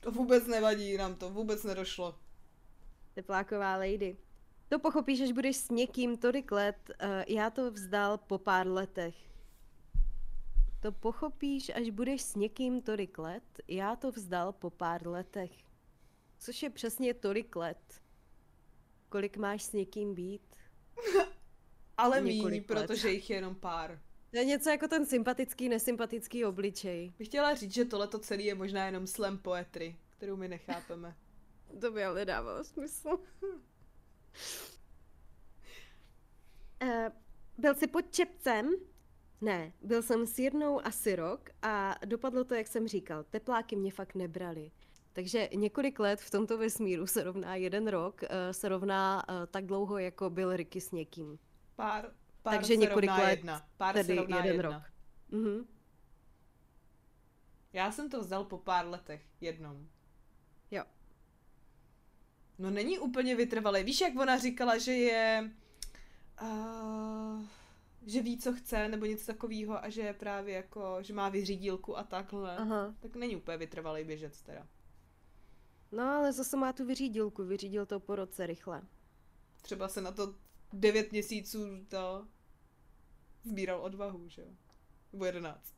To 0.00 0.10
vůbec 0.10 0.46
nevadí, 0.46 0.96
nám 0.96 1.14
to 1.14 1.30
vůbec 1.30 1.64
nedošlo. 1.64 2.18
Tepláková 3.14 3.76
lady. 3.76 4.16
To 4.68 4.78
pochopíš, 4.78 5.20
až 5.20 5.32
budeš 5.32 5.56
s 5.56 5.70
někým 5.70 6.16
tolik 6.16 6.52
let. 6.52 6.76
Uh, 6.88 7.08
já 7.28 7.50
to 7.50 7.70
vzdal 7.70 8.18
po 8.18 8.38
pár 8.38 8.66
letech. 8.66 9.14
To 10.80 10.92
pochopíš, 10.92 11.70
až 11.70 11.90
budeš 11.90 12.22
s 12.22 12.34
někým 12.34 12.82
tolik 12.82 13.18
let. 13.18 13.42
Já 13.68 13.96
to 13.96 14.10
vzdal 14.12 14.52
po 14.52 14.70
pár 14.70 15.06
letech. 15.06 15.52
Což 16.38 16.62
je 16.62 16.70
přesně 16.70 17.14
tolik 17.14 17.56
let. 17.56 18.02
Kolik 19.08 19.36
máš 19.36 19.62
s 19.62 19.72
někým 19.72 20.14
být? 20.14 20.56
Ale 21.96 22.20
míň, 22.20 22.64
protože 22.64 23.10
jich 23.10 23.30
je 23.30 23.36
jenom 23.36 23.54
pár. 23.54 24.00
To 24.34 24.38
je 24.38 24.44
něco 24.44 24.70
jako 24.70 24.88
ten 24.88 25.06
sympatický, 25.06 25.68
nesympatický 25.68 26.44
obličej. 26.44 27.12
Bych 27.18 27.28
chtěla 27.28 27.54
říct, 27.54 27.74
že 27.74 27.84
tohleto 27.84 28.18
celý 28.18 28.44
je 28.44 28.54
možná 28.54 28.86
jenom 28.86 29.06
slam 29.06 29.38
poetry, 29.38 29.96
kterou 30.10 30.36
my 30.36 30.48
nechápeme. 30.48 31.16
To 31.80 31.90
by 31.90 32.04
ale 32.04 32.14
nedávalo 32.14 32.64
smysl. 32.64 33.08
uh, 36.82 36.88
byl 37.58 37.74
jsi 37.74 37.86
pod 37.86 38.10
čepcem? 38.10 38.74
Ne, 39.40 39.72
byl 39.82 40.02
jsem 40.02 40.26
s 40.26 40.38
jednou 40.38 40.86
asi 40.86 41.16
rok 41.16 41.50
a 41.62 41.94
dopadlo 42.04 42.44
to, 42.44 42.54
jak 42.54 42.66
jsem 42.66 42.88
říkal. 42.88 43.24
Tepláky 43.24 43.76
mě 43.76 43.90
fakt 43.90 44.14
nebrali. 44.14 44.70
Takže 45.12 45.48
několik 45.54 45.98
let 45.98 46.20
v 46.20 46.30
tomto 46.30 46.58
vesmíru 46.58 47.06
se 47.06 47.24
rovná 47.24 47.56
jeden 47.56 47.88
rok, 47.88 48.22
uh, 48.22 48.28
se 48.50 48.68
rovná 48.68 49.28
uh, 49.28 49.34
tak 49.46 49.66
dlouho, 49.66 49.98
jako 49.98 50.30
byl 50.30 50.56
Ricky 50.56 50.80
s 50.80 50.90
někým. 50.90 51.38
Pár, 51.76 52.12
pár 52.44 52.54
Takže 52.54 52.74
se 52.74 52.76
několik 52.76 53.10
rovná 53.10 53.24
let, 53.24 53.30
jedna. 53.30 53.68
Pár 53.76 53.94
tedy 53.94 54.06
se 54.06 54.14
rovná 54.14 54.36
jeden 54.36 54.54
jedna. 54.54 54.70
rok. 54.70 54.82
Mhm. 55.28 55.66
Já 57.72 57.92
jsem 57.92 58.10
to 58.10 58.20
vzdal 58.20 58.44
po 58.44 58.58
pár 58.58 58.86
letech, 58.88 59.22
jednou. 59.40 59.86
Jo. 60.70 60.84
No 62.58 62.70
není 62.70 62.98
úplně 62.98 63.36
vytrvalý. 63.36 63.84
Víš, 63.84 64.00
jak 64.00 64.16
ona 64.16 64.38
říkala, 64.38 64.78
že 64.78 64.92
je... 64.92 65.50
Uh, 66.42 67.44
že 68.06 68.22
ví, 68.22 68.38
co 68.38 68.52
chce, 68.52 68.88
nebo 68.88 69.06
něco 69.06 69.26
takového 69.26 69.84
a 69.84 69.88
že 69.88 70.00
je 70.00 70.12
právě 70.12 70.54
jako, 70.54 70.96
že 71.00 71.14
má 71.14 71.28
vyřídílku 71.28 71.98
a 71.98 72.04
takhle. 72.04 72.56
Aha. 72.56 72.94
Tak 73.00 73.16
není 73.16 73.36
úplně 73.36 73.56
vytrvalý 73.56 74.04
běžec 74.04 74.42
teda. 74.42 74.66
No 75.92 76.02
ale 76.02 76.32
zase 76.32 76.56
má 76.56 76.72
tu 76.72 76.86
vyřídilku, 76.86 77.44
vyřídil 77.44 77.86
to 77.86 78.00
po 78.00 78.16
roce 78.16 78.46
rychle. 78.46 78.82
Třeba 79.62 79.88
se 79.88 80.00
na 80.00 80.12
to 80.12 80.34
devět 80.74 81.12
měsíců 81.12 81.84
to 81.88 82.26
sbíral 83.44 83.82
odvahu, 83.82 84.28
že 84.28 84.42
jo? 84.42 84.48
Nebo 85.12 85.24
jedenáct. 85.24 85.74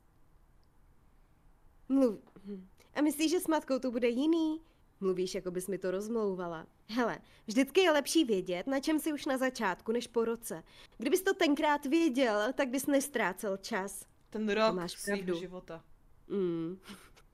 Mluv. 1.88 2.20
hm. 2.44 2.68
A 2.94 3.00
myslíš, 3.00 3.30
že 3.30 3.40
s 3.40 3.46
matkou 3.46 3.78
to 3.78 3.90
bude 3.90 4.08
jiný? 4.08 4.60
Mluvíš, 5.00 5.34
jako 5.34 5.50
bys 5.50 5.68
mi 5.68 5.78
to 5.78 5.90
rozmlouvala. 5.90 6.66
Hele, 6.88 7.18
vždycky 7.46 7.80
je 7.80 7.90
lepší 7.90 8.24
vědět, 8.24 8.66
na 8.66 8.80
čem 8.80 9.00
si 9.00 9.12
už 9.12 9.26
na 9.26 9.38
začátku, 9.38 9.92
než 9.92 10.06
po 10.06 10.24
roce. 10.24 10.62
Kdybys 10.98 11.22
to 11.22 11.34
tenkrát 11.34 11.86
věděl, 11.86 12.52
tak 12.52 12.68
bys 12.68 12.86
nestrácel 12.86 13.56
čas. 13.56 14.06
Ten 14.30 14.48
rok 14.48 14.74
máš 14.74 15.04
pravdu. 15.04 15.40
života. 15.40 15.84
Mm. 16.28 16.78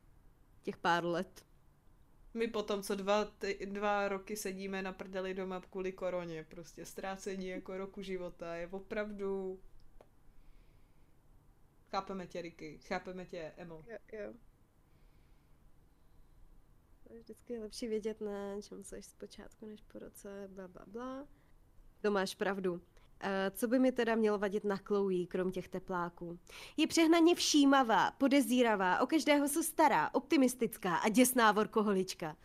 Těch 0.63 0.77
pár 0.77 1.05
let. 1.05 1.45
My 2.35 2.49
potom, 2.49 2.83
co 2.83 2.95
dva, 2.95 3.25
ty, 3.25 3.67
dva 3.67 4.09
roky 4.09 4.37
sedíme 4.37 4.83
na 4.83 4.93
prdeli 4.93 5.35
doma 5.35 5.61
kvůli 5.61 5.93
koroně, 5.93 6.45
prostě 6.45 6.85
ztrácení 6.85 7.49
jako 7.49 7.77
roku 7.77 8.03
života 8.03 8.55
je 8.55 8.69
opravdu... 8.69 9.61
Chápeme 11.91 12.27
tě, 12.27 12.43
Riky, 12.43 12.79
chápeme 12.79 13.27
tě, 13.27 13.53
Emo. 13.57 13.83
Jo, 13.87 13.99
jo. 14.13 14.33
Vždycky 17.21 17.53
je 17.53 17.61
lepší 17.61 17.89
vědět, 17.89 18.21
na 18.21 18.61
čem 18.61 18.85
jsi 18.85 19.03
zpočátku, 19.03 19.67
než 19.67 19.83
po 19.83 19.99
roce, 19.99 20.49
bla, 20.53 20.69
bla, 20.69 20.85
bla. 20.87 21.29
To 22.01 22.11
máš 22.11 22.35
pravdu. 22.35 22.83
Eh, 23.25 23.51
Co 23.55 23.69
by 23.69 23.79
mi 23.79 23.93
teda 23.93 24.15
mělo 24.15 24.39
vadit 24.39 24.65
na 24.65 24.77
Chloe, 24.77 25.27
krom 25.27 25.53
těch 25.53 25.69
tepláků? 25.69 26.39
Je 26.77 26.87
přehnaně 26.87 27.35
všímavá, 27.35 28.11
podezíravá, 28.11 29.01
o 29.01 29.07
každého 29.07 29.49
se 29.49 29.63
stará, 29.63 30.15
optimistická 30.15 30.97
a 30.97 31.09
děsná 31.09 31.53
vorkoholička. 31.53 32.37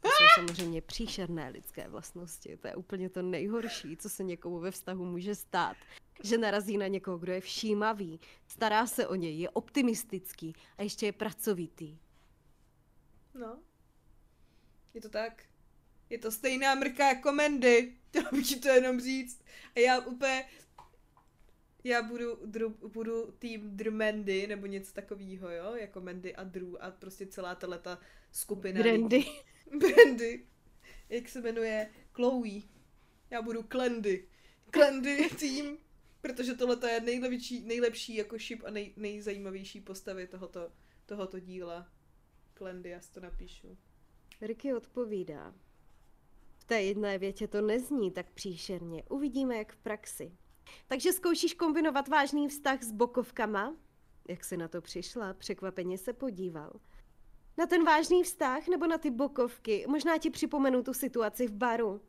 To 0.00 0.08
jsou 0.08 0.24
samozřejmě 0.34 0.82
příšerné 0.82 1.48
lidské 1.48 1.88
vlastnosti. 1.88 2.56
To 2.56 2.66
je 2.66 2.74
úplně 2.74 3.10
to 3.10 3.22
nejhorší, 3.22 3.96
co 3.96 4.08
se 4.08 4.24
někomu 4.24 4.58
ve 4.58 4.70
vztahu 4.70 5.04
může 5.04 5.34
stát. 5.34 5.76
Že 6.22 6.38
narazí 6.38 6.78
na 6.78 6.86
někoho, 6.86 7.18
kdo 7.18 7.32
je 7.32 7.40
všímavý, 7.40 8.20
stará 8.46 8.86
se 8.86 9.06
o 9.06 9.14
něj, 9.14 9.38
je 9.38 9.50
optimistický 9.50 10.54
a 10.78 10.82
ještě 10.82 11.06
je 11.06 11.12
pracovitý. 11.12 11.98
No. 13.34 13.58
Je 14.94 15.00
to 15.00 15.08
tak. 15.08 15.49
Je 16.10 16.18
to 16.18 16.32
stejná 16.32 16.74
mrka 16.74 17.08
jako 17.08 17.32
Mandy. 17.32 17.92
Chtěla 18.08 18.30
bych 18.32 18.48
ti 18.48 18.56
to 18.56 18.68
jenom 18.68 19.00
říct. 19.00 19.44
A 19.76 19.80
já 19.80 20.00
úplně... 20.00 20.44
Já 21.84 22.02
budu, 22.02 22.46
dru, 22.46 22.68
budu 22.88 23.32
tým 23.38 23.76
Drmandy, 23.76 24.46
nebo 24.46 24.66
něco 24.66 24.92
takového, 24.92 25.50
jo? 25.50 25.74
Jako 25.74 26.00
Mandy 26.00 26.36
a 26.36 26.44
Drew 26.44 26.76
a 26.80 26.90
prostě 26.90 27.26
celá 27.26 27.54
tato 27.54 27.98
skupina. 28.32 28.82
Brandy. 28.82 29.24
Brandy. 29.78 30.46
Jak 31.08 31.28
se 31.28 31.40
jmenuje? 31.40 31.90
Chloe. 32.12 32.60
Já 33.30 33.42
budu 33.42 33.62
Klendy. 33.62 34.28
Klendy 34.70 35.28
tým. 35.38 35.78
Protože 36.20 36.54
tohle 36.54 36.90
je 36.90 37.00
nejlepší, 37.00 37.64
nejlepší 37.64 38.14
jako 38.14 38.38
šip 38.38 38.62
a 38.64 38.70
nej, 38.70 38.92
nejzajímavější 38.96 39.80
postavy 39.80 40.26
tohoto, 40.26 40.72
tohoto 41.06 41.38
díla. 41.38 41.88
Klendy, 42.54 42.90
já 42.90 43.00
si 43.00 43.12
to 43.12 43.20
napíšu. 43.20 43.78
Ricky 44.40 44.74
odpovídá. 44.74 45.54
V 46.70 46.72
té 46.72 46.82
jedné 46.82 47.18
větě 47.18 47.48
to 47.48 47.60
nezní 47.60 48.10
tak 48.10 48.30
příšerně. 48.30 49.02
Uvidíme, 49.08 49.56
jak 49.56 49.72
v 49.72 49.76
praxi. 49.76 50.32
Takže 50.88 51.12
zkoušíš 51.12 51.54
kombinovat 51.54 52.08
vážný 52.08 52.48
vztah 52.48 52.82
s 52.82 52.92
bokovkama? 52.92 53.76
Jak 54.28 54.44
jsi 54.44 54.56
na 54.56 54.68
to 54.68 54.80
přišla? 54.80 55.34
Překvapeně 55.34 55.98
se 55.98 56.12
podíval. 56.12 56.72
Na 57.58 57.66
ten 57.66 57.84
vážný 57.84 58.22
vztah 58.22 58.68
nebo 58.68 58.86
na 58.86 58.98
ty 58.98 59.10
bokovky? 59.10 59.84
Možná 59.88 60.18
ti 60.18 60.30
připomenu 60.30 60.82
tu 60.82 60.94
situaci 60.94 61.46
v 61.46 61.52
baru. 61.52 62.00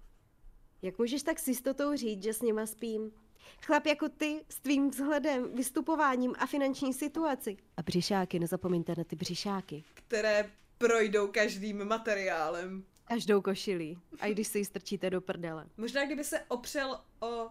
Jak 0.82 0.97
můžeš 1.00 1.24
tak 1.24 1.39
s 1.39 1.47
jistotou 1.47 1.95
říct, 1.95 2.24
že 2.24 2.34
s 2.34 2.41
nima 2.41 2.65
spím? 2.65 3.12
Chlap 3.65 3.86
jako 3.86 4.10
ty, 4.10 4.45
s 4.50 4.60
tvým 4.60 4.89
vzhledem, 4.89 5.56
vystupováním 5.56 6.34
a 6.39 6.45
finanční 6.45 6.93
situaci. 6.93 7.58
A 7.78 7.82
břišáky, 7.82 8.39
nezapomeňte 8.39 8.93
na 8.97 9.04
ty 9.04 9.15
břišáky. 9.15 9.84
které 9.93 10.52
projdou 10.78 11.28
každým 11.28 11.86
materiálem. 11.86 12.86
Každou 13.13 13.41
košilí. 13.41 13.97
A 14.19 14.26
i 14.26 14.32
když 14.32 14.47
si 14.47 14.58
ji 14.58 14.65
strčíte 14.65 15.10
do 15.10 15.21
prdele. 15.21 15.69
Možná 15.78 16.06
kdyby 16.06 16.24
se 16.24 16.39
opřel 16.39 17.02
o 17.19 17.50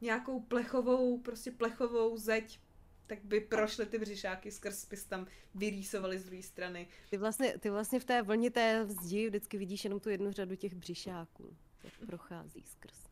nějakou 0.00 0.40
plechovou, 0.40 1.18
prostě 1.18 1.50
plechovou 1.50 2.16
zeď, 2.16 2.60
tak 3.06 3.24
by 3.24 3.40
prošly 3.40 3.86
ty 3.86 3.98
břišáky 3.98 4.50
skrz, 4.50 4.88
bys 4.88 5.04
tam 5.04 5.26
vyrýsovali 5.54 6.18
z 6.18 6.24
druhé 6.24 6.42
strany. 6.42 6.88
Ty 7.10 7.16
vlastně, 7.16 7.58
ty 7.58 7.70
vlastně 7.70 8.00
v 8.00 8.04
té 8.04 8.22
vlně 8.22 8.50
té 8.50 8.86
zdi 8.86 9.28
vždycky 9.28 9.58
vidíš 9.58 9.84
jenom 9.84 10.00
tu 10.00 10.10
jednu 10.10 10.32
řadu 10.32 10.56
těch 10.56 10.74
břišáků. 10.74 11.56
Jak 11.84 11.92
prochází 12.06 12.62
skrz. 12.62 13.08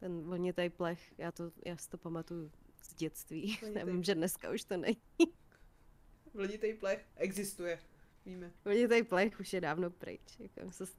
Ten 0.00 0.22
vlnitý 0.22 0.70
plech, 0.70 1.14
já, 1.18 1.32
to, 1.32 1.52
já 1.64 1.76
si 1.76 1.88
to 1.90 1.98
pamatuju 1.98 2.50
z 2.82 2.94
dětství. 2.94 3.58
Vlnitej. 3.60 3.80
Já 3.80 3.84
vím, 3.84 4.02
že 4.02 4.14
dneska 4.14 4.50
už 4.50 4.64
to 4.64 4.76
není. 4.76 4.96
Vlnitý 6.34 6.74
plech 6.74 7.06
existuje, 7.16 7.78
víme. 8.26 8.52
Vlnitý 8.64 9.02
plech 9.02 9.40
už 9.40 9.52
je 9.52 9.60
dávno 9.60 9.90
pryč. 9.90 10.20
Jako 10.38 10.70
se, 10.72 10.86
s- 10.86 10.96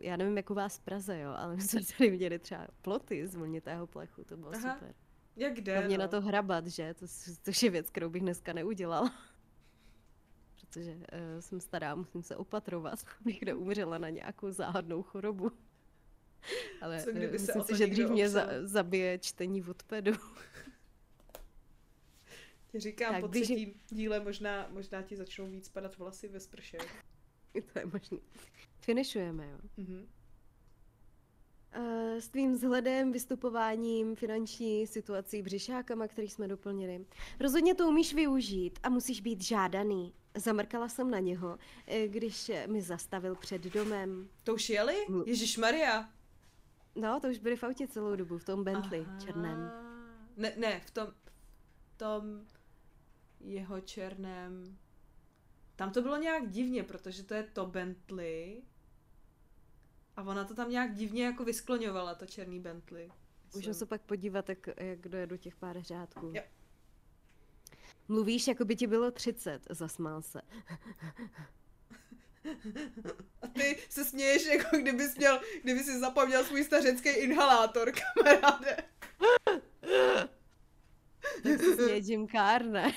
já, 0.00 0.16
nevím, 0.16 0.36
jak 0.36 0.50
u 0.50 0.54
vás 0.54 0.78
v 0.78 0.80
Praze, 0.80 1.18
jo, 1.20 1.30
ale 1.36 1.56
my 1.56 1.62
jsme 1.62 1.80
tady 1.98 2.10
viděli 2.10 2.38
třeba 2.38 2.66
ploty 2.82 3.26
z 3.26 3.34
vlnitého 3.34 3.86
plechu, 3.86 4.24
to 4.24 4.36
bylo 4.36 4.54
Aha, 4.54 4.74
super. 4.74 4.94
Jak 5.36 5.60
jde, 5.60 5.72
Hlavně 5.78 5.98
no. 5.98 6.04
na 6.04 6.08
to 6.08 6.20
hrabat, 6.20 6.66
že? 6.66 6.94
To, 6.94 7.06
což 7.42 7.62
je 7.62 7.70
věc, 7.70 7.90
kterou 7.90 8.10
bych 8.10 8.22
dneska 8.22 8.52
neudělala. 8.52 9.14
Protože 10.60 10.94
uh, 10.94 11.00
jsem 11.40 11.60
stará, 11.60 11.94
musím 11.94 12.22
se 12.22 12.36
opatrovat, 12.36 12.98
abych 13.20 13.42
neumřela 13.42 13.98
na 13.98 14.08
nějakou 14.08 14.50
záhadnou 14.50 15.02
chorobu. 15.02 15.52
Ale 16.82 17.02
Co 17.02 17.10
eh, 17.10 17.12
kdyby 17.12 17.38
se 17.38 17.42
myslím 17.44 17.62
to 17.62 17.66
si, 17.66 17.76
že 17.76 17.86
dřív 17.86 18.08
mě 18.10 18.28
za, 18.28 18.46
zabije 18.62 19.18
čtení 19.18 19.60
Wattpadu. 19.60 20.12
Ti 22.72 22.80
říkám, 22.80 23.12
Tak, 23.12 23.20
po 23.20 23.26
když- 23.28 23.42
třetím 23.44 23.74
díle 23.88 24.20
možná, 24.20 24.68
možná 24.70 25.02
ti 25.02 25.16
začnou 25.16 25.46
víc 25.46 25.68
padat 25.68 25.98
vlasy 25.98 26.28
ve 26.28 26.40
sprše. 26.40 26.78
to 27.72 27.78
je 27.78 27.86
možný. 27.92 28.20
Finišujeme, 28.80 29.50
jo. 29.50 29.58
Mhm. 29.76 30.08
Uh, 31.76 32.18
s 32.18 32.28
tvým 32.28 32.52
vzhledem, 32.52 33.12
vystupováním, 33.12 34.16
finanční 34.16 34.86
situací, 34.86 35.42
břišákama, 35.42 36.08
který 36.08 36.28
jsme 36.28 36.48
doplnili. 36.48 37.06
Rozhodně 37.40 37.74
to 37.74 37.88
umíš 37.88 38.14
využít 38.14 38.78
a 38.82 38.88
musíš 38.88 39.20
být 39.20 39.42
žádaný. 39.42 40.14
Zamrkala 40.36 40.88
jsem 40.88 41.10
na 41.10 41.18
něho, 41.18 41.58
eh, 41.86 42.08
když 42.08 42.50
mi 42.66 42.82
zastavil 42.82 43.34
před 43.34 43.62
domem. 43.62 44.28
To 44.44 44.54
už 44.54 44.70
jeli? 44.70 44.94
Ježíš 45.26 45.56
Maria. 45.56 46.08
No, 46.94 47.20
to 47.20 47.28
už 47.28 47.38
byli 47.38 47.56
v 47.56 47.64
autě 47.64 47.88
celou 47.88 48.16
dobu, 48.16 48.38
v 48.38 48.44
tom 48.44 48.64
Bentley 48.64 49.06
černém. 49.24 49.70
Ne, 50.36 50.52
ne, 50.56 50.80
v 50.86 50.90
tom, 50.90 51.06
v 51.94 51.98
tom 51.98 52.46
jeho 53.40 53.80
černém. 53.80 54.78
Tam 55.76 55.92
to 55.92 56.02
bylo 56.02 56.16
nějak 56.16 56.50
divně, 56.50 56.82
protože 56.82 57.22
to 57.22 57.34
je 57.34 57.42
to 57.42 57.66
Bentley. 57.66 58.62
A 60.16 60.22
ona 60.22 60.44
to 60.44 60.54
tam 60.54 60.70
nějak 60.70 60.94
divně 60.94 61.24
jako 61.24 61.44
vyskloňovala, 61.44 62.14
to 62.14 62.26
černý 62.26 62.60
Bentley. 62.60 63.10
Můžeme 63.54 63.74
se 63.74 63.86
pak 63.86 64.02
podívat, 64.02 64.48
jak, 64.48 64.66
jak 64.76 64.98
kdo 65.00 65.18
je 65.18 65.26
do 65.26 65.36
těch 65.36 65.56
pár 65.56 65.82
řádků. 65.82 66.32
Jo. 66.34 66.42
Mluvíš, 68.08 68.48
jako 68.48 68.64
by 68.64 68.76
ti 68.76 68.86
bylo 68.86 69.10
30, 69.10 69.62
zasmál 69.70 70.22
se. 70.22 70.40
A 73.42 73.46
ty 73.46 73.78
se 73.88 74.04
směješ, 74.04 74.46
jako 74.46 74.76
kdybys 74.76 75.16
měl, 75.16 75.40
kdyby 75.62 75.84
si 75.84 76.00
zapomněl 76.00 76.44
svůj 76.44 76.64
stařecký 76.64 77.08
inhalátor, 77.08 77.92
kamaráde. 77.92 78.76
Směje 82.02 82.18
Jim 82.18 82.28
Carr, 82.28 82.64
ne? 82.64 82.92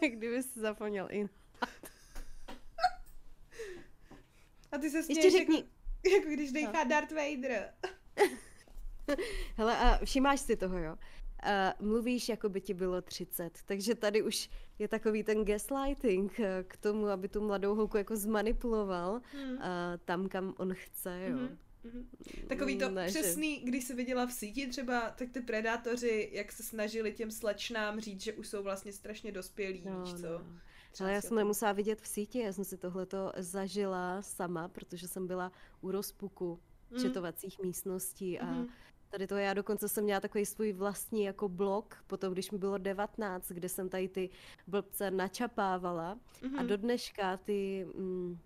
Kdyby 0.10 0.42
si 0.42 0.60
zapomněl 0.60 1.08
in. 1.10 1.28
A 4.72 4.78
ty 4.78 4.90
se 4.90 5.02
směješ, 5.02 5.32
řekni, 5.32 5.56
jako, 5.56 6.16
jako 6.16 6.28
když 6.28 6.52
dejchá 6.52 6.84
Darth 6.84 7.12
Vader. 7.12 7.72
hele, 9.56 9.76
a 9.78 10.04
všimáš 10.04 10.40
si 10.40 10.56
toho, 10.56 10.78
jo? 10.78 10.96
Uh, 11.46 11.86
mluvíš, 11.88 12.28
jako 12.28 12.48
by 12.48 12.60
ti 12.60 12.74
bylo 12.74 13.02
30, 13.02 13.58
takže 13.66 13.94
tady 13.94 14.22
už 14.22 14.50
je 14.78 14.88
takový 14.88 15.22
ten 15.22 15.44
gaslighting 15.44 16.40
eh, 16.40 16.64
k 16.68 16.76
tomu, 16.76 17.06
aby 17.06 17.28
tu 17.28 17.40
mladou 17.40 17.74
holku 17.74 17.96
jako 17.96 18.16
zmanipuloval 18.16 19.20
Hmm. 19.32 19.52
uh, 19.52 19.60
tam, 20.04 20.28
kam 20.28 20.54
on 20.58 20.74
chce, 20.74 21.20
jo. 21.28 21.36
Mhm. 21.36 21.58
Takový 22.48 22.78
to 22.78 22.88
Ne, 22.88 23.10
že- 23.10 23.18
přesný, 23.18 23.56
když 23.60 23.84
se 23.84 23.94
viděla 23.94 24.26
v 24.26 24.32
síti 24.32 24.66
třeba, 24.66 25.10
tak 25.10 25.30
ty 25.30 25.40
predátoři, 25.40 26.30
jak 26.32 26.52
se 26.52 26.62
snažili 26.62 27.12
těm 27.12 27.30
slečnám 27.30 28.00
říct, 28.00 28.20
že 28.20 28.32
už 28.32 28.48
jsou 28.48 28.62
vlastně 28.62 28.92
strašně 28.92 29.32
dospělí, 29.32 29.82
No, 29.90 30.02
víš 30.02 30.14
co? 30.14 30.26
no. 30.32 30.44
Třeba 30.92 31.06
Ale 31.08 31.14
já 31.14 31.20
jsem 31.20 31.36
nemusela 31.36 31.72
vidět 31.72 32.00
v 32.00 32.06
síti, 32.08 32.38
já 32.38 32.52
jsem 32.52 32.64
si 32.64 32.76
tohleto 32.76 33.32
zažila 33.36 34.22
sama, 34.22 34.68
protože 34.68 35.08
jsem 35.08 35.26
byla 35.26 35.52
u 35.80 35.90
rozpuku 35.90 36.60
Mhm. 36.90 37.00
četovacích 37.02 37.58
místností 37.62 38.38
a 38.40 38.46
Mhm. 38.46 38.68
tady 39.08 39.26
to 39.26 39.36
já 39.36 39.54
dokonce 39.54 39.88
jsem 39.88 40.04
měla 40.04 40.20
takový 40.20 40.46
svůj 40.46 40.72
vlastní 40.72 41.24
jako 41.24 41.48
blog, 41.48 42.04
potom 42.06 42.32
když 42.32 42.50
mi 42.50 42.58
bylo 42.58 42.78
19, 42.78 43.48
kde 43.48 43.68
jsem 43.68 43.88
tady 43.88 44.08
ty 44.08 44.30
blbce 44.66 45.10
načapávala 45.10 46.10
a 46.42 46.46
Mhm. 46.46 46.66
do 46.66 46.76
dneška 46.76 47.36
ty, 47.36 47.86
mm, 47.94 48.38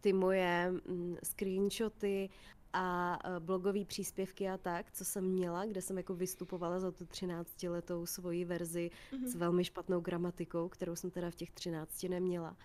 ty 0.00 0.12
moje 0.12 0.70
mm, 0.70 1.16
screenshoty 1.24 2.28
a 2.72 3.18
blogové 3.38 3.84
příspěvky 3.84 4.48
a 4.48 4.58
tak, 4.58 4.92
co 4.92 5.04
jsem 5.04 5.24
měla, 5.24 5.66
kde 5.66 5.82
jsem 5.82 5.96
jako 5.96 6.14
vystupovala 6.14 6.80
za 6.80 6.90
tu 6.90 7.04
13-letou 7.04 8.06
svoji 8.06 8.44
verzi 8.44 8.90
Mhm. 9.12 9.26
s 9.28 9.34
velmi 9.34 9.64
špatnou 9.64 10.00
gramatikou, 10.00 10.68
kterou 10.68 10.96
jsem 10.96 11.10
teda 11.10 11.30
v 11.30 11.34
těch 11.34 11.50
13 11.50 12.08
neměla. 12.08 12.56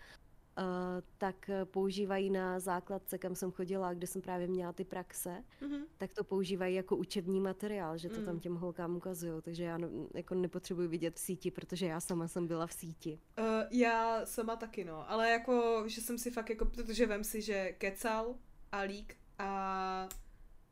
Tak 1.17 1.49
používají 1.63 2.29
na 2.29 2.59
základce, 2.59 3.17
kam 3.17 3.35
jsem 3.35 3.51
chodila, 3.51 3.93
kde 3.93 4.07
jsem 4.07 4.21
právě 4.21 4.47
měla 4.47 4.73
ty 4.73 4.83
praxe, 4.83 5.43
Mhm. 5.61 5.83
tak 5.97 6.13
to 6.13 6.23
používají 6.23 6.75
jako 6.75 6.95
učební 6.97 7.39
materiál, 7.41 7.97
že 7.97 8.09
to 8.09 8.21
tam 8.25 8.33
Mm. 8.33 8.39
těm 8.39 8.55
holkám 8.55 8.95
ukazují, 8.95 9.41
takže 9.41 9.63
já 9.63 9.79
jako 10.13 10.35
nepotřebuji 10.35 10.87
vidět 10.87 11.15
v 11.15 11.19
síti, 11.19 11.51
protože 11.51 11.85
já 11.85 11.99
sama 11.99 12.27
jsem 12.27 12.47
byla 12.47 12.67
v 12.67 12.73
síti. 12.73 13.19
Uh, 13.39 13.45
já 13.71 14.25
sama 14.25 14.55
taky, 14.55 14.83
no. 14.85 15.11
Ale 15.11 15.29
jako, 15.29 15.83
že 15.87 16.01
jsem 16.01 16.17
si 16.17 16.31
fakt 16.31 16.49
jako, 16.49 16.65
protože 16.65 17.05
vem 17.05 17.23
si, 17.23 17.41
že 17.41 17.71
Kecal 17.77 18.35
a 18.71 18.79
Lík 18.79 19.15
a 19.39 20.07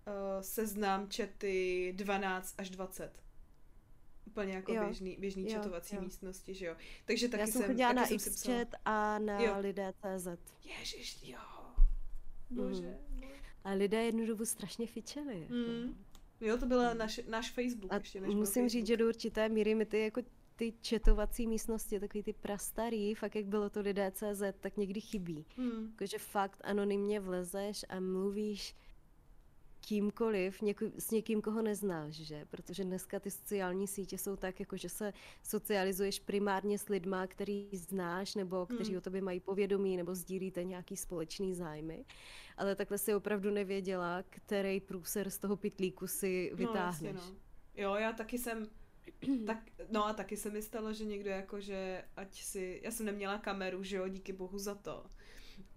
uh, 0.08 0.14
seznám 0.42 1.10
čety 1.10 1.94
12 1.96 2.56
až 2.58 2.70
20. 2.70 3.12
Úplně 4.26 4.54
jako 4.54 4.74
Jo, 4.74 4.84
běžný, 4.86 5.18
běžný 5.20 5.44
jo, 5.44 5.50
četovací 5.50 5.96
jo. 5.96 6.02
místnosti, 6.02 6.54
že 6.54 6.66
jo. 6.66 6.76
Takže 7.06 7.28
taky 7.30 7.42
já 7.42 7.48
jsem 7.48 7.62
jsem, 7.62 7.72
chodila 7.72 7.90
taky 7.90 7.96
na 8.00 8.08
jsem 8.08 8.20
si 8.20 8.30
psala. 8.30 8.58
Xchat 8.66 8.82
a 8.86 9.20
na 9.20 9.42
Jo. 9.42 9.56
lidé.cz. 9.60 10.28
Ježiš, 10.80 11.24
jo. 11.24 11.40
Bože. 12.50 12.98
Mhm. 13.10 13.22
A 13.64 13.72
lidé 13.72 14.04
jednu 14.04 14.26
dobu 14.26 14.46
strašně 14.46 14.88
fičeli. 14.88 15.42
Jako. 15.42 15.54
Mm. 15.54 15.96
Jo, 16.42 16.58
to 16.58 16.66
byla 16.66 16.94
naš, 16.94 17.20
náš 17.30 17.52
Facebook 17.52 17.94
A 17.94 17.98
ještě, 17.98 18.22
než 18.22 18.28
byl 18.28 18.38
musím 18.38 18.70
říct, 18.70 18.82
Facebook. 18.82 18.88
že 18.88 18.98
do 18.98 19.08
určité 19.08 19.50
míry 19.50 19.76
mi 19.76 19.86
ty 19.86 20.00
jako 20.00 20.22
ty 20.56 20.74
četovací 20.82 21.48
místnosti, 21.48 22.00
takový 22.00 22.24
ty 22.24 22.34
prastarý, 22.34 23.16
fakt 23.16 23.36
jak 23.36 23.46
bylo 23.46 23.70
to 23.70 23.82
lidé.cz, 23.82 24.42
tak 24.60 24.78
někdy 24.78 25.02
chybí. 25.02 25.46
Hmm. 25.58 25.88
Jakože 25.92 26.18
fakt 26.18 26.62
anonymně 26.64 27.20
vlezeš 27.20 27.86
a 27.90 28.00
mluvíš 28.00 28.76
kýmkoliv, 29.82 30.62
něko, 30.62 30.86
s 30.98 31.12
někým, 31.12 31.42
koho 31.42 31.62
neznáš, 31.62 32.14
že? 32.16 32.46
Protože 32.46 32.84
dneska 32.84 33.20
ty 33.20 33.32
sociální 33.32 33.88
sítě 33.88 34.18
jsou 34.18 34.36
tak, 34.36 34.60
jako 34.60 34.78
že 34.78 34.90
se 34.90 35.14
socializuješ 35.44 36.20
primárně 36.20 36.78
s 36.78 36.88
lidma, 36.90 37.28
který 37.28 37.70
znáš, 37.74 38.36
nebo 38.36 38.66
kteří 38.66 38.92
Hmm. 38.92 38.98
o 38.98 39.02
tobě 39.02 39.22
mají 39.22 39.40
povědomí, 39.40 39.98
nebo 39.98 40.16
sdílíte 40.16 40.64
nějaký 40.64 40.98
společný 40.98 41.56
zájmy. 41.56 42.06
Ale 42.58 42.76
takhle 42.76 42.98
si 42.98 43.16
opravdu 43.16 43.52
nevěděla, 43.52 44.24
který 44.30 44.80
průser 44.80 45.30
z 45.30 45.38
toho 45.38 45.56
pitlíku 45.58 46.08
si 46.08 46.52
vytáhneš. 46.56 47.02
No, 47.02 47.08
jasně, 47.08 47.14
no. 47.14 47.36
Jo, 47.76 47.96
já 47.96 48.14
taky 48.14 48.38
jsem, 48.38 48.68
tak, 49.46 49.58
no 49.90 50.06
a 50.06 50.14
taky 50.14 50.38
se 50.38 50.50
mi 50.50 50.62
stalo, 50.62 50.94
že 50.94 51.06
někdo 51.06 51.30
jako, 51.30 51.60
že 51.60 52.04
ať 52.16 52.42
si, 52.42 52.82
já 52.84 52.92
jsem 52.92 53.06
neměla 53.06 53.38
kameru, 53.38 53.84
že 53.84 53.98
jo, 53.98 54.08
díky 54.08 54.34
bohu 54.34 54.58
za 54.58 54.76
to. 54.76 55.06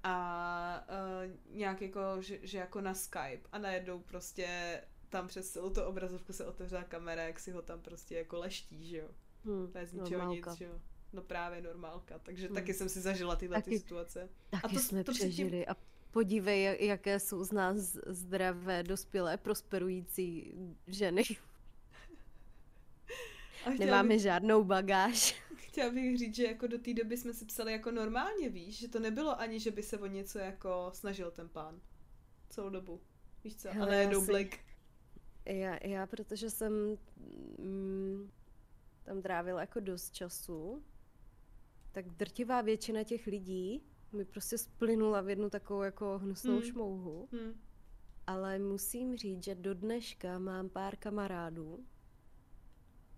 A 0.03 0.87
uh, 0.89 1.57
nějak 1.57 1.83
jako, 1.83 2.01
že, 2.21 2.39
že 2.43 2.59
jako 2.59 2.81
na 2.81 2.95
Skype 2.95 3.49
a 3.53 3.59
najednou 3.59 3.99
prostě 3.99 4.81
tam 5.09 5.29
přes 5.29 5.51
celou 5.51 5.71
tu 5.71 5.81
obrazovku 5.83 6.33
se 6.33 6.47
otevřela 6.47 6.85
kamera, 6.85 7.23
jak 7.23 7.41
si 7.41 7.51
ho 7.51 7.63
tam 7.63 7.81
prostě 7.81 8.15
jako 8.17 8.39
leští, 8.39 8.89
že 8.89 8.97
jo. 8.99 9.09
Hmm, 9.45 9.67
Bez 9.67 9.93
ničeho 9.93 10.11
normálka. 10.25 10.51
nic, 10.51 10.59
že 10.59 10.65
jo. 10.65 10.81
No 11.13 11.23
právě 11.23 11.61
normálka, 11.63 12.19
takže 12.19 12.47
Hmm. 12.47 12.55
taky 12.55 12.75
jsem 12.75 12.89
si 12.89 13.01
zažila 13.01 13.37
tyhle 13.37 13.57
ty 13.57 13.65
Taky- 13.65 13.79
situace. 13.79 14.29
Taky 14.51 14.75
to- 14.75 14.81
jsme 14.81 15.05
to 15.05 15.13
předtím- 15.13 15.29
přežili 15.29 15.67
a 15.67 15.77
podívej, 16.11 16.63
jak- 16.63 16.81
jaké 16.81 17.21
jsou 17.21 17.45
z 17.45 17.53
nás 17.53 17.77
zdravé, 18.07 18.83
dospělé, 18.83 19.37
prosperující 19.37 20.55
ženy. 20.87 21.23
A 23.67 23.71
Nemáme 23.71 24.09
bych, 24.09 24.21
žádnou 24.23 24.65
bagáž. 24.65 25.43
Chtěla 25.75 25.91
bych 25.93 26.19
říct, 26.19 26.35
že 26.35 26.45
jako 26.45 26.67
do 26.67 26.79
té 26.79 26.95
doby 26.95 27.17
jsme 27.17 27.33
si 27.35 27.45
psali 27.45 27.73
jako 27.73 27.91
normálně, 27.91 28.49
víš, 28.49 28.79
že 28.79 28.89
to 28.89 28.99
nebylo 28.99 29.41
ani, 29.41 29.61
že 29.61 29.71
by 29.71 29.83
se 29.83 29.99
o 29.99 30.07
něco 30.07 30.39
jako 30.39 30.91
snažil 30.93 31.31
ten 31.31 31.49
pán. 31.49 31.81
Celou 32.49 32.71
dobu. 32.71 33.01
Víš 33.45 33.57
co? 33.57 33.69
Hele, 33.69 33.81
Ale 33.81 33.91
najednou 33.91 34.21
já 34.21 34.27
si-. 34.27 34.59
Já, 35.47 35.87
já 35.87 36.07
protože 36.07 36.51
jsem 36.51 36.99
mm, 37.59 38.31
tam 39.03 39.23
trávila 39.23 39.61
jako 39.61 39.81
dost 39.81 40.11
času, 40.15 40.85
tak 41.93 42.09
drtivá 42.09 42.61
většina 42.63 43.05
těch 43.05 43.27
lidí 43.27 43.83
mi 44.13 44.25
prostě 44.25 44.59
splynula 44.59 45.21
v 45.21 45.29
jednu 45.29 45.51
takovou 45.51 45.83
jako 45.83 46.19
hnusnou 46.19 46.53
Hmm. 46.55 46.63
šmouhu. 46.63 47.29
Hm. 47.33 47.61
Ale 48.27 48.59
musím 48.59 49.17
říct, 49.17 49.45
že 49.45 49.55
do 49.55 49.75
dneška 49.75 50.39
mám 50.39 50.69
pár 50.69 50.97
kamarádů, 50.97 51.87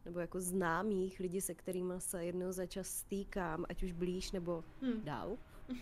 nebo 0.06 0.20
jako 0.20 0.40
známých 0.40 1.20
lidí, 1.20 1.40
se 1.40 1.54
kterými 1.54 1.94
se 1.98 2.24
jednou 2.24 2.52
za 2.52 2.66
čas 2.66 2.88
stýkám, 2.88 3.64
ať 3.68 3.82
už 3.82 3.92
blíž 3.92 4.32
nebo 4.32 4.64
Hm. 4.82 5.00
dál. 5.04 5.36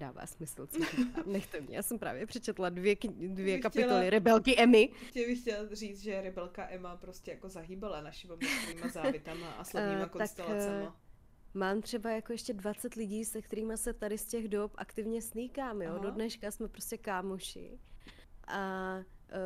Dává 0.00 0.26
smysl, 0.26 0.66
co 0.66 0.78
říkám. 0.84 1.22
Nechte 1.26 1.60
mě, 1.60 1.76
já 1.76 1.82
jsem 1.82 1.98
právě 1.98 2.26
přečetla 2.26 2.68
dvě, 2.68 2.96
dvě 3.10 3.54
bych 3.54 3.62
kapitoly 3.62 3.84
chtěla- 3.86 4.10
Rebelky 4.10 4.58
Emmy. 4.62 4.88
Chtěla 5.08 5.26
bych 5.26 5.40
chtěla 5.40 5.68
říct, 5.72 6.00
že 6.02 6.20
rebelka 6.22 6.68
Emma 6.70 6.96
prostě 6.96 7.30
jako 7.30 7.48
zahýbala 7.48 8.00
našimi 8.00 8.32
mostrýma 8.42 8.88
závitama 8.88 9.50
a 9.52 9.64
slavnýma 9.64 9.96
Eh, 10.00 10.00
tak, 10.02 10.10
konstelacema. 10.12 10.96
Mám 11.54 11.82
třeba 11.82 12.10
jako 12.10 12.32
ještě 12.32 12.52
20 12.52 12.94
lidí, 12.94 13.24
se 13.24 13.42
kterými 13.42 13.76
se 13.76 13.92
tady 13.92 14.18
z 14.18 14.24
těch 14.24 14.48
dob 14.48 14.72
aktivně 14.74 15.22
snýkám, 15.22 15.82
jo. 15.82 15.90
Aha. 15.90 15.98
Do 15.98 16.10
dneška 16.10 16.50
jsme 16.50 16.68
prostě 16.68 16.98
kámoši. 16.98 17.78
A 18.46 18.96
eh, 18.98 19.04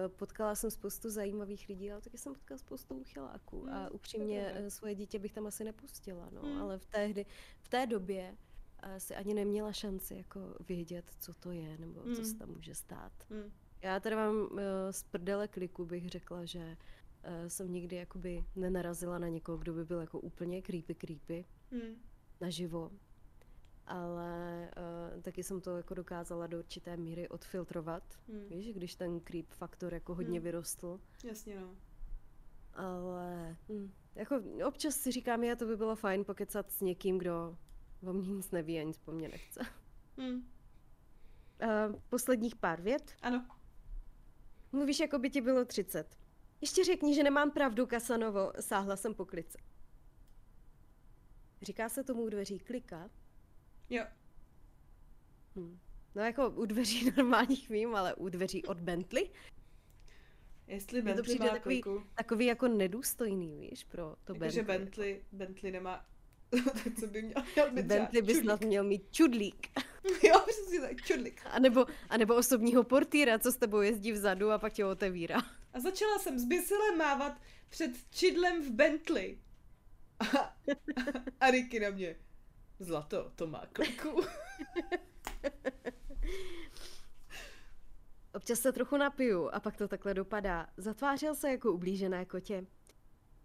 potkala 0.08 0.54
jsem 0.54 0.70
spoustu 0.70 1.10
zajímavých 1.10 1.68
lidí, 1.68 1.92
ale 1.92 2.00
taky 2.00 2.18
jsem 2.18 2.32
potkala 2.34 2.58
spoustu 2.58 2.94
uchyláků. 2.94 3.60
Hmm, 3.62 3.74
a 3.74 3.84
je 3.84 3.90
upřímně 3.90 4.52
eh, 4.54 4.70
svoje 4.70 4.94
dítě 4.94 5.18
bych 5.18 5.32
tam 5.32 5.46
asi 5.46 5.64
nepustila, 5.64 6.28
no. 6.32 6.40
Hmm. 6.42 6.62
Ale 6.62 6.78
v 6.78 6.86
té, 6.86 7.06
hdy, 7.06 7.26
v 7.60 7.68
té 7.68 7.86
době 7.86 8.36
eh, 8.82 9.00
si 9.00 9.14
ani 9.14 9.34
neměla 9.34 9.72
šanci 9.72 10.14
jako 10.14 10.40
vědět, 10.68 11.04
co 11.20 11.34
to 11.34 11.50
je, 11.50 11.78
nebo 11.78 12.02
co 12.14 12.14
se 12.24 12.30
Hmm. 12.30 12.38
tam 12.38 12.48
může 12.50 12.74
stát. 12.74 13.12
Já 13.82 14.00
teda 14.00 14.16
mám 14.16 14.36
uh, 14.36 14.58
z 14.90 15.02
prdele 15.02 15.48
kliku, 15.48 15.84
bych 15.84 16.08
řekla, 16.08 16.44
že 16.44 16.58
uh, 16.68 17.48
jsem 17.48 17.72
nikdy 17.72 17.96
jakoby 17.96 18.44
nenarazila 18.56 19.18
na 19.18 19.28
někoho, 19.28 19.58
kdo 19.58 19.72
by 19.72 19.84
byl 19.84 20.00
jako 20.00 20.20
úplně 20.20 20.62
creepy 20.62 20.94
creepy 20.94 21.44
Hm. 21.72 21.94
naživo. 22.40 22.90
Ale 23.86 24.68
uh, 25.16 25.22
taky 25.22 25.42
jsem 25.42 25.60
to 25.60 25.76
jako 25.76 25.94
dokázala 25.94 26.46
do 26.46 26.58
určité 26.58 26.96
míry 26.96 27.28
odfiltrovat. 27.28 28.02
Hm. 28.28 28.46
Víš, 28.48 28.72
když 28.74 28.94
ten 28.94 29.20
creep 29.20 29.46
faktor 29.50 29.94
jako 29.94 30.14
hodně 30.14 30.38
Hmm. 30.38 30.44
vyrostl. 30.44 31.00
Jasně 31.24 31.60
no. 31.60 31.74
Ale 32.74 33.56
hm, 33.68 33.90
jako 34.14 34.40
občas 34.66 34.94
si 34.94 35.12
říkám, 35.12 35.44
já 35.44 35.56
to 35.56 35.66
by 35.66 35.76
bylo 35.76 35.96
fajn 35.96 36.24
pokecat 36.24 36.70
s 36.72 36.80
někým, 36.80 37.18
kdo 37.18 37.56
o 38.06 38.12
mě 38.12 38.28
nic 38.28 38.50
neví 38.50 38.78
a 38.80 38.82
nic 38.82 38.98
po 38.98 39.12
mně 39.12 39.28
nechce. 39.28 39.60
Hm. 40.20 40.34
Uh, 41.62 42.00
posledních 42.08 42.56
pár 42.56 42.80
vět. 42.82 43.14
Ano. 43.22 43.46
Mluvíš, 44.72 45.00
jako 45.00 45.18
by 45.18 45.30
ti 45.30 45.40
bylo 45.40 45.64
30. 45.64 46.16
Ještě 46.60 46.84
řekni, 46.84 47.14
že 47.14 47.22
nemám 47.22 47.50
pravdu, 47.50 47.86
Kasanovo, 47.86 48.52
sáhla 48.60 48.96
jsem 48.96 49.14
po 49.14 49.24
klice. 49.24 49.58
Říká 51.62 51.88
se 51.88 52.04
tomu 52.04 52.28
dveří 52.28 52.58
klika? 52.58 53.10
Jo. 53.90 54.04
Hm. 55.56 55.78
No 56.14 56.22
jako 56.22 56.50
u 56.50 56.66
dveří 56.66 57.10
normálních 57.16 57.68
vím, 57.68 57.94
ale 57.94 58.14
u 58.14 58.28
dveří 58.28 58.64
od 58.64 58.80
Bentley? 58.80 59.30
Jestli 60.66 61.02
Mně 61.02 61.12
to 61.12 61.16
Bentley 61.16 61.22
přijde 61.36 61.44
má 61.46 61.52
takový- 61.52 61.82
kliku. 61.82 62.06
Takový 62.14 62.46
jako 62.46 62.68
nedůstojný, 62.68 63.58
víš, 63.70 63.84
pro 63.84 64.16
to 64.24 64.32
Jakože 64.34 64.62
Bentley. 64.62 64.78
Bentley, 64.78 65.24
Bentley 65.32 65.72
nemá... 65.72 66.04
co 67.00 67.06
by 67.06 67.22
měl, 67.22 67.42
měl 67.54 67.70
být 67.70 67.86
Bentley 67.86 68.22
by 68.22 68.34
snad 68.34 68.60
měl 68.60 68.84
mít 68.84 69.02
čudlík. 69.12 69.66
čudlík. 69.66 70.22
Jo, 70.24 70.40
přesně 70.48 70.80
tak, 70.80 71.02
čudlik. 71.02 71.40
A 71.44 71.58
nebo, 71.58 71.86
a 72.08 72.16
nebo 72.16 72.36
osobního 72.36 72.84
portýra, 72.84 73.38
co 73.38 73.52
s 73.52 73.56
tebou 73.56 73.80
jezdí 73.80 74.12
vzadu 74.12 74.50
a 74.50 74.58
pak 74.58 74.72
tě 74.72 74.84
otevírá. 74.84 75.42
A 75.72 75.80
začala 75.80 76.18
jsem 76.18 76.38
zbysile 76.38 76.96
mávat 76.96 77.40
před 77.68 77.90
čidlem 78.10 78.62
v 78.62 78.70
Bentley. 78.70 79.38
A, 80.34 80.56
a 81.40 81.50
Ricky 81.50 81.80
na 81.80 81.90
mě. 81.90 82.16
Zlato, 82.80 83.30
to 83.36 83.46
má 83.46 83.62
kliku. 83.72 84.20
Občas 88.34 88.58
se 88.60 88.72
trochu 88.72 88.96
napiju 88.96 89.50
a 89.52 89.60
pak 89.60 89.76
to 89.76 89.88
takhle 89.88 90.14
dopadá. 90.14 90.66
Zatvářel 90.76 91.34
se 91.34 91.50
jako 91.50 91.72
ublížené 91.72 92.24
kotě. 92.24 92.66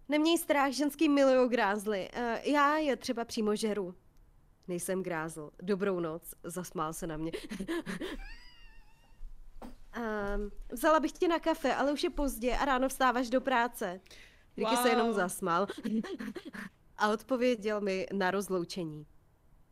Neměj 0.08 0.38
strach, 0.38 0.72
ženský 0.72 1.08
milují 1.08 1.48
grázly. 1.50 2.08
Uh, 2.16 2.22
já 2.52 2.76
je 2.76 2.96
třeba 2.96 3.24
přímo 3.24 3.56
žeru. 3.56 3.94
Nejsem 4.68 5.02
grázl. 5.02 5.50
Dobrou 5.62 6.00
noc. 6.00 6.34
Zasmál 6.44 6.92
se 6.92 7.06
na 7.06 7.16
mě. 7.16 7.32
um, 9.96 10.50
vzala 10.72 11.00
bych 11.00 11.12
tě 11.12 11.28
na 11.28 11.38
kafe, 11.38 11.74
ale 11.74 11.92
už 11.92 12.02
je 12.02 12.10
pozdě 12.10 12.56
a 12.56 12.64
ráno 12.64 12.88
vstáváš 12.88 13.30
do 13.30 13.40
práce. 13.40 14.00
Ricky 14.56 14.76
se 14.76 14.88
jenom 14.88 15.06
Wow. 15.06 15.16
zasmál. 15.16 15.66
a 16.98 17.08
odpověděl 17.08 17.80
mi 17.80 18.06
na 18.12 18.30
rozloučení. 18.30 19.06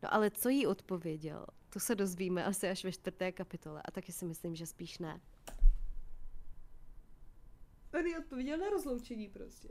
No 0.03 0.13
ale 0.13 0.31
co 0.31 0.49
jí 0.49 0.67
odpověděl? 0.67 1.45
To 1.69 1.79
se 1.79 1.95
dozvíme 1.95 2.45
asi 2.45 2.69
až 2.69 2.83
ve 2.83 2.91
čtvrté 2.91 3.31
kapitole 3.31 3.81
a 3.85 3.91
taky 3.91 4.11
si 4.11 4.25
myslím, 4.25 4.55
že 4.55 4.65
spíš 4.65 4.99
ne. 4.99 5.21
Tady 7.89 8.17
odpověděl 8.17 8.57
na 8.57 8.69
rozloučení 8.69 9.29
prostě. 9.29 9.69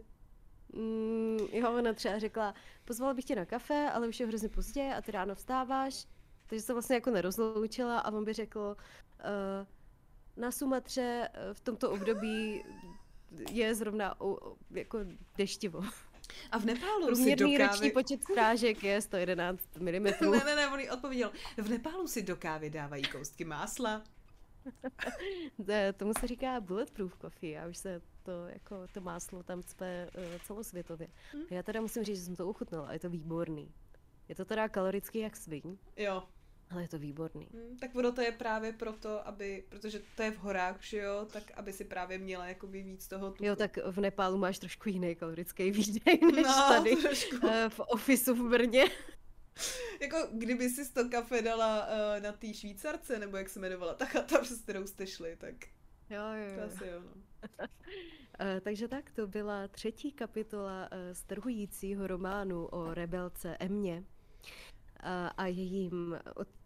Mm, 0.73 1.39
jo, 1.53 1.73
ona 1.79 1.93
třeba 1.93 2.19
řekla, 2.19 2.55
pozvala 2.85 3.15
bych 3.15 3.25
tě 3.25 3.37
na 3.37 3.45
kafe, 3.45 3.91
ale 3.91 4.09
už 4.09 4.21
je 4.21 4.27
hrozně 4.27 4.49
pozdě 4.49 4.95
a 4.95 5.03
ty 5.03 5.13
ráno 5.13 5.35
vstáváš, 5.35 6.07
takže 6.47 6.63
se 6.63 6.73
vlastně 6.73 6.95
jako 6.95 7.11
nerozloučila 7.11 7.99
a 7.99 8.11
on 8.11 8.25
by 8.25 8.33
řekl, 8.33 8.77
uh, 9.19 9.67
na 10.37 10.51
Sumatře 10.51 11.29
eh, 11.33 11.55
v 11.55 11.61
tomto 11.61 11.91
období 11.91 12.65
je 13.51 13.75
zrovna 13.75 14.21
o, 14.21 14.51
o, 14.51 14.57
jako 14.71 14.99
deštivo. 15.37 15.83
A 16.51 16.59
v 16.59 16.65
Nepálu 16.65 17.07
si 17.07 17.13
Průměrný 17.13 17.59
do 17.59 17.65
roční 17.65 17.81
kávy... 17.81 17.91
počet 17.91 18.23
strážek 18.23 18.85
je 18.85 19.01
111 19.01 19.61
mm. 19.79 19.85
ne, 19.93 20.01
ne, 20.01 20.57
ne, 20.57 20.69
on 20.69 20.81
odpověděl. 20.93 21.33
V 21.57 21.69
Nepálu 21.69 22.09
si 22.09 22.23
do 22.23 22.37
kávy 22.37 22.71
dávají 22.71 23.03
koustky 23.03 23.45
másla. 23.45 24.03
Tomu 25.97 26.13
se 26.21 26.27
říká 26.27 26.61
bulletproof 26.61 27.19
coffee 27.21 27.61
a 27.61 27.67
už 27.67 27.77
se 27.77 28.01
to, 28.23 28.47
jako, 28.47 28.87
to 28.93 29.01
máslo 29.01 29.43
tam 29.43 29.63
cpe 29.63 30.09
uh, 30.19 30.25
celosvětově. 30.47 31.09
Hmm. 31.33 31.43
Já 31.51 31.63
teda 31.63 31.81
musím 31.81 32.05
říct, 32.05 32.19
že 32.19 32.25
jsem 32.25 32.37
to 32.37 32.49
uchutnala 32.49 32.89
a 32.89 32.93
je 32.93 32.99
to 32.99 33.11
výborný. 33.11 33.73
Je 34.29 34.35
to 34.35 34.45
teda 34.45 34.69
kalorický 34.69 35.19
jak 35.19 35.37
svin. 35.37 35.79
Jo. 35.97 36.23
Ale 36.71 36.83
je 36.83 36.89
to 36.89 36.99
výborný. 36.99 37.47
Hmm, 37.55 37.77
tak 37.79 37.95
ono 37.97 38.13
to 38.13 38.21
je 38.21 38.33
právě 38.33 38.73
proto, 38.73 39.29
aby, 39.29 39.65
protože 39.69 40.01
to 40.17 40.23
je 40.23 40.31
v 40.31 40.39
horách, 40.39 40.83
že 40.83 40.97
jo, 40.99 41.27
tak 41.33 41.51
aby 41.55 41.73
si 41.73 41.85
právě 41.85 42.19
měla 42.19 42.47
jakoby 42.47 42.83
víc 42.83 43.09
toho 43.09 43.31
tuku. 43.31 43.45
Jo, 43.45 43.57
tak 43.57 43.79
v 43.87 44.01
Nepálu 44.01 44.39
máš 44.39 44.59
trošku 44.59 44.89
jiný 44.89 45.15
kalorický 45.17 45.71
výdej 45.71 46.19
než 46.35 46.47
No, 46.47 46.65
tady 46.69 46.97
trošku. 46.97 47.37
uh, 47.47 47.51
v 47.69 47.81
ofisu 47.81 48.35
v 48.35 48.51
Brně. 48.51 48.85
Jako 50.01 50.17
kdyby 50.33 50.69
si 50.71 50.93
to 50.93 51.09
kafe 51.09 51.43
dala 51.43 51.87
uh, 51.87 52.23
na 52.23 52.33
té 52.33 52.55
Švýcarce, 52.55 53.19
nebo 53.19 53.37
jak 53.37 53.49
se 53.49 53.59
jmenovala, 53.59 53.95
ta 53.95 54.05
chata, 54.05 54.41
přes 54.41 54.61
kterou 54.61 54.87
jste 54.87 55.07
šli, 55.07 55.37
tak 55.37 55.55
Jo, 56.11 56.23
jo, 56.35 56.55
to 56.55 56.61
jo. 56.61 56.67
asi 56.67 56.87
jo, 56.87 57.01
no. 57.01 57.13
Uh, 57.61 58.61
takže 58.61 58.89
tak, 58.89 59.11
to 59.11 59.27
byla 59.27 59.69
třetí 59.69 60.13
kapitola 60.13 60.89
strhujícího 61.13 62.07
románu 62.07 62.67
o 62.67 62.95
rebelce 62.95 63.57
Emě 63.61 64.05
a 65.37 65.47
jejím 65.47 66.19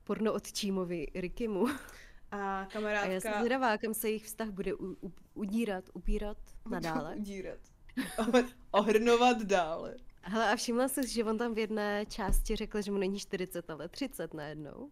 od, 0.05 0.07
porno 0.07 0.33
otčímovi 0.33 1.07
Rikimu. 1.15 1.67
A 1.67 1.77
A 2.31 2.61
já 2.61 2.63
jsem 2.63 2.71
kamarádka... 2.73 3.39
zvědavá, 3.39 3.79
kam 3.79 3.95
se 3.95 4.11
jich 4.11 4.25
vztah 4.25 4.49
bude 4.49 4.75
u, 4.75 4.87
u, 5.03 5.13
udírat, 5.35 5.85
upírat 5.95 6.39
nadále. 6.71 7.17
Udírat. 7.17 7.59
Ohr- 8.19 8.49
Ohrnovat 8.71 9.43
dále. 9.43 9.97
Hele, 10.23 10.53
a 10.53 10.57
všimla 10.57 10.89
jsi, 10.89 11.09
že 11.09 11.25
on 11.25 11.39
tam 11.39 11.55
v 11.55 11.59
jedné 11.59 12.07
části 12.07 12.57
řekl, 12.57 12.83
že 12.83 12.91
mu 12.91 12.99
není 12.99 13.19
40, 13.19 13.71
ale 13.71 13.89
30 13.89 14.35
najednou. 14.35 14.91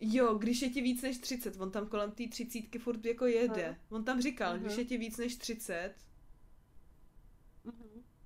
Jo, 0.00 0.34
když 0.34 0.62
je 0.62 0.70
ti 0.70 0.82
víc 0.82 1.02
než 1.02 1.18
30, 1.18 1.60
on 1.60 1.70
tam 1.70 1.86
kolem 1.86 2.10
té 2.10 2.28
třicítky 2.28 2.78
furt 2.78 3.04
jako 3.04 3.26
jede. 3.26 3.66
Aha. 3.66 3.76
On 3.90 4.04
tam 4.04 4.22
říkal, 4.22 4.48
Aha. 4.48 4.56
když 4.58 4.76
je 4.76 4.84
ti 4.84 4.98
víc 4.98 5.16
než 5.16 5.36
30 5.36 5.94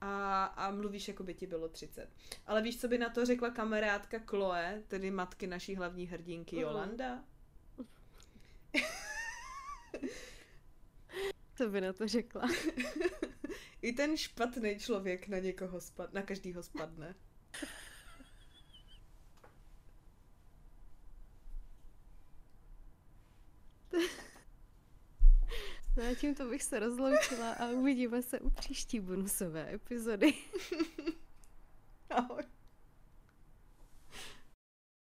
a, 0.06 0.44
a 0.44 0.70
mluvíš, 0.70 1.08
jako 1.08 1.22
by 1.22 1.34
ti 1.34 1.46
bylo 1.46 1.68
30. 1.68 2.08
Ale 2.46 2.62
víš, 2.62 2.80
co 2.80 2.88
by 2.88 2.98
na 2.98 3.08
to 3.08 3.26
řekla 3.26 3.50
kamarádka 3.50 4.18
Chloe, 4.26 4.82
tedy 4.88 5.10
matky 5.10 5.46
naší 5.46 5.76
hlavní 5.76 6.06
hrdinky 6.06 6.56
Mhm. 6.56 6.62
Jolanda? 6.62 7.24
To 11.54 11.68
by 11.68 11.80
na 11.80 11.92
to 11.92 12.08
řekla. 12.08 12.48
I 13.82 13.92
ten 13.92 14.16
špatný 14.16 14.78
člověk 14.78 15.28
na 15.28 15.38
někoho 15.38 15.80
spad, 15.80 16.12
na 16.14 16.22
každýho 16.22 16.62
spadne. 16.62 17.14
No 25.96 26.02
a 26.10 26.14
tímto 26.14 26.48
bych 26.48 26.62
se 26.62 26.78
rozloučila 26.78 27.52
a 27.52 27.68
uvidíme 27.68 28.22
se 28.22 28.40
u 28.40 28.50
příští 28.50 29.00
bonusové 29.00 29.74
epizody. 29.74 30.34
Ahoj. 32.10 32.42